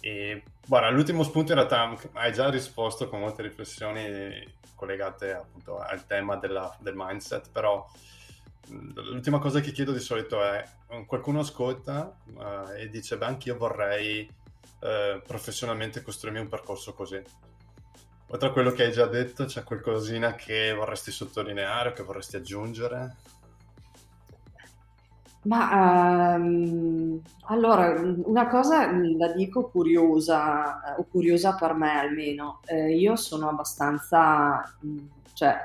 [0.00, 4.42] E guarda, l'ultimo spunto in realtà hai già risposto con molte riflessioni
[4.74, 7.86] collegate appunto al tema della, del mindset, però
[8.68, 10.66] l'ultima cosa che chiedo di solito è
[11.04, 17.22] qualcuno ascolta uh, e dice beh anche io vorrei uh, professionalmente costruirmi un percorso così.
[18.32, 22.36] Oltre a quello che hai già detto, c'è qualcosina che vorresti sottolineare o che vorresti
[22.36, 23.16] aggiungere?
[25.42, 32.60] Ma um, allora, una cosa la dico curiosa, o curiosa per me almeno.
[32.66, 34.76] Eh, io sono abbastanza,
[35.32, 35.56] cioè,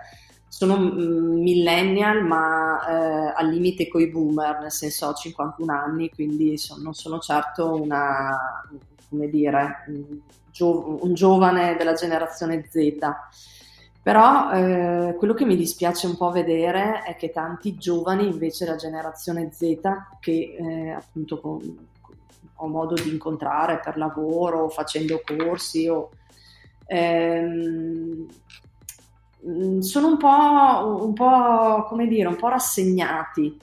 [0.48, 6.82] sono millennial, ma eh, al limite coi boomer, nel senso ho 51 anni, quindi so,
[6.82, 8.66] non sono certo una,
[9.10, 10.20] come dire, un,
[10.52, 12.98] gio- un giovane della generazione Z.
[14.02, 18.76] Però eh, quello che mi dispiace un po' vedere è che tanti giovani, invece la
[18.76, 19.80] generazione Z,
[20.20, 21.60] che eh, appunto con,
[22.02, 22.16] con,
[22.58, 26.12] ho modo di incontrare per lavoro, facendo corsi, o,
[26.86, 28.28] ehm,
[29.80, 33.58] sono un po', un po', come dire, un po' rassegnati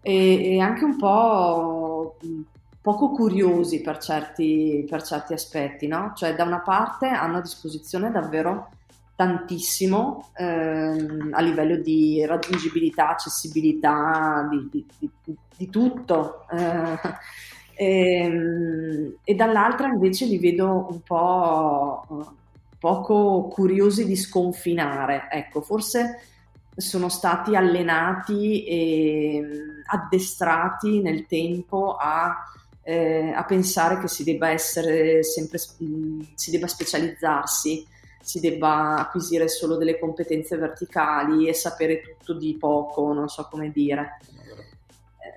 [0.00, 2.16] e, e anche un po'
[2.86, 6.12] poco curiosi per certi, per certi aspetti, no?
[6.14, 8.68] Cioè da una parte hanno a disposizione davvero
[9.16, 16.46] tantissimo ehm, a livello di raggiungibilità, accessibilità, di, di, di, di tutto.
[16.48, 16.98] Eh,
[17.74, 22.06] e, ehm, e, dall'altra invece li vedo un po'
[22.78, 25.26] poco curiosi di sconfinare.
[25.28, 26.20] Ecco, forse
[26.76, 29.44] sono stati allenati e
[29.86, 32.44] addestrati nel tempo a,
[32.86, 37.94] eh, a pensare che si debba essere sempre, si debba specializzarsi
[38.26, 43.70] si debba acquisire solo delle competenze verticali e sapere tutto di poco, non so come
[43.70, 44.18] dire.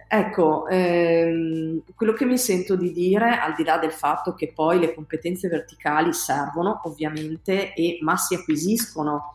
[0.08, 4.80] Ecco, ehm, quello che mi sento di dire, al di là del fatto che poi
[4.80, 9.34] le competenze verticali servono ovviamente, e, ma si acquisiscono,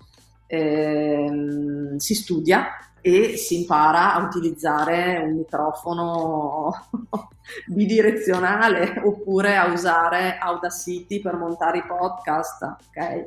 [0.48, 2.76] ehm, si studia
[3.06, 6.72] e si impara a utilizzare un microfono
[7.68, 13.26] bidirezionale oppure a usare Audacity per montare i podcast, ok?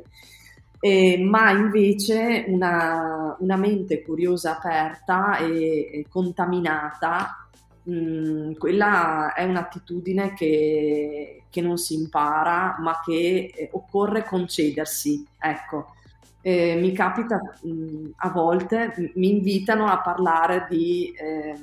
[0.80, 7.46] Eh, ma invece una, una, mente curiosa, aperta e, e contaminata,
[7.84, 15.24] mh, mm, quella è un'attitudine che, che, non si impara, ma che eh, occorre concedersi,
[15.38, 15.92] ecco
[16.40, 21.56] eh, mi capita mh, a volte, mi invitano a parlare di, eh,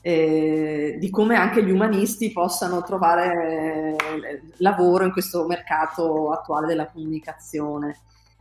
[0.00, 6.88] eh, di, come anche gli umanisti possano trovare eh, lavoro in questo mercato attuale della
[6.88, 7.98] comunicazione.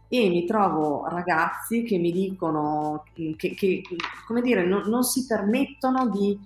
[0.10, 3.82] E mi trovo ragazzi che mi dicono che, che
[4.26, 6.40] come dire, non, non si permettono di,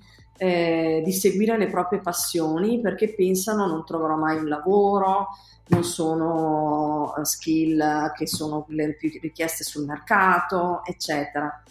[0.44, 5.28] eh, di seguire le proprie passioni perché pensano non troverò mai un lavoro,
[5.68, 11.62] non sono eh, skill che sono le più richieste sul mercato, eccetera.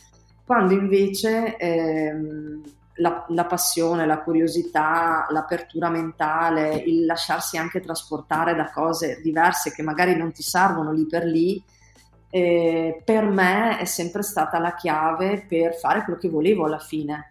[0.45, 2.63] Quando invece ehm,
[2.99, 9.83] la, la, passione, la curiosità, l'apertura mentale, il lasciarsi anche trasportare da cose diverse che
[9.83, 11.61] magari non ti servono lì per lì,
[12.31, 17.31] eh, per me è sempre stata la chiave per fare quello che volevo alla fine.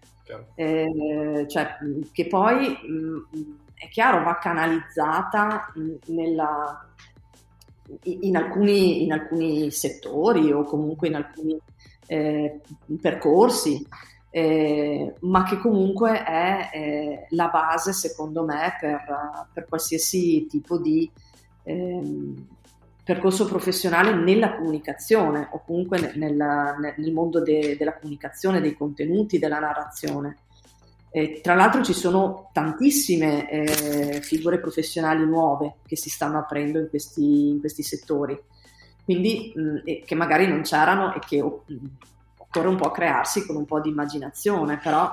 [0.56, 1.78] Eh, cioè,
[2.12, 5.74] che poi mh, è chiaro va canalizzata
[6.08, 6.88] nella,
[8.04, 11.60] in, alcuni, in, alcuni, settori o comunque in alcuni
[12.08, 12.62] eh,
[13.02, 13.86] percorsi
[14.32, 19.02] eh, ma che comunque è eh, la base, secondo me, per,
[19.52, 21.10] per qualsiasi tipo di
[21.64, 22.02] eh,
[23.10, 29.58] percorso professionale nella comunicazione o comunque nel, nel mondo de, della comunicazione, dei contenuti, della
[29.58, 30.38] narrazione.
[31.10, 36.88] Eh, tra l'altro ci sono tantissime eh, figure professionali nuove che si stanno aprendo in
[36.88, 38.40] questi, in questi settori,
[39.04, 41.76] quindi mh, che magari non c'erano e che mh,
[42.38, 45.12] occorre un po' crearsi con un po' di immaginazione, però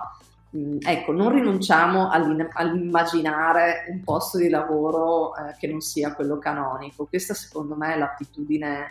[0.51, 7.07] ecco, non rinunciamo all'immaginare un posto di lavoro eh, che non sia quello canonico.
[7.07, 8.89] Questa secondo me è l'attitudine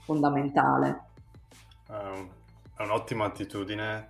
[0.00, 1.00] fondamentale.
[1.86, 4.08] È un'ottima attitudine.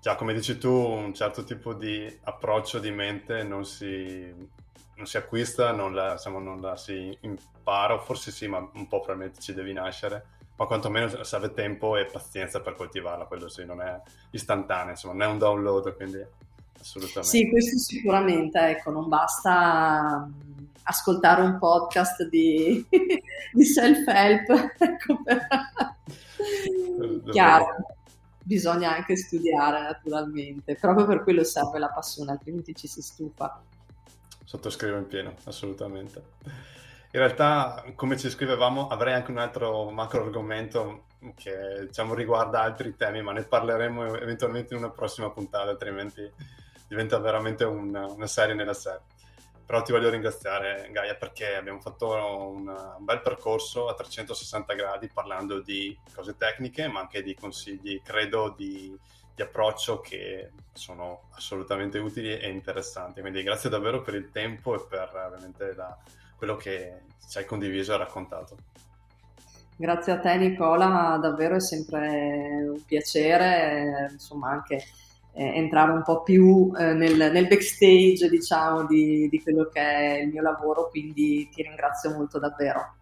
[0.00, 4.34] Già, come dici tu, un certo tipo di approccio di mente non si,
[4.96, 8.98] non si acquista, non la, insomma, non la si impara, forse sì, ma un po'
[8.98, 13.80] probabilmente ci devi nascere ma quantomeno serve tempo e pazienza per coltivarla, quello sì, non
[13.80, 14.00] è
[14.30, 16.24] istantaneo, insomma, non è un download, quindi
[16.78, 17.36] assolutamente.
[17.36, 22.86] Sì, questo sicuramente, ecco, non basta mm, ascoltare un podcast di,
[23.52, 25.48] di self-help, ecco, per...
[27.30, 27.66] chiaro,
[28.44, 33.60] bisogna anche studiare naturalmente, proprio per quello serve la passione, altrimenti ci si stufa.
[34.44, 36.22] Sottoscrivo in pieno, assolutamente.
[37.14, 41.04] In realtà, come ci scrivevamo, avrei anche un altro macro argomento
[41.36, 46.26] che diciamo, riguarda altri temi, ma ne parleremo eventualmente in una prossima puntata, altrimenti
[46.88, 49.02] diventa veramente una, una serie nella serie.
[49.66, 55.60] Però ti voglio ringraziare Gaia perché abbiamo fatto un, bel percorso a 360 gradi parlando
[55.60, 58.98] di cose tecniche, ma anche di consigli, credo, di,
[59.34, 63.20] di approccio che sono assolutamente utili e interessanti.
[63.20, 65.94] Quindi grazie davvero per il tempo e per veramente la
[66.42, 68.56] quello che ci hai condiviso e raccontato.
[69.76, 74.82] Grazie a te Nicola, davvero è sempre un piacere, insomma anche
[75.34, 80.18] eh, entrare un po' più eh, nel, nel, backstage diciamo di, di quello che è
[80.22, 82.94] il mio lavoro, quindi ti ringrazio molto davvero.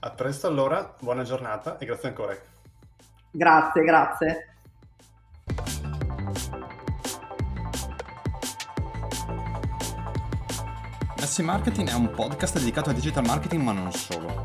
[0.00, 2.36] A presto allora, buona giornata e grazie ancora.
[3.30, 4.55] Grazie, grazie.
[11.36, 14.42] Messi Marketing è un podcast dedicato al digital marketing ma non solo.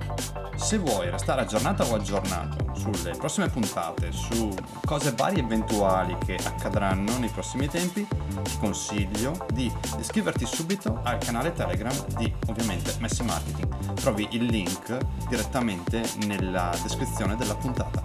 [0.57, 6.35] Se vuoi restare aggiornato o aggiornato sulle prossime puntate, su cose varie e eventuali che
[6.35, 13.23] accadranno nei prossimi tempi, ti consiglio di iscriverti subito al canale Telegram di ovviamente Messi
[13.23, 13.93] Marketing.
[13.93, 14.97] Trovi il link
[15.29, 18.03] direttamente nella descrizione della puntata.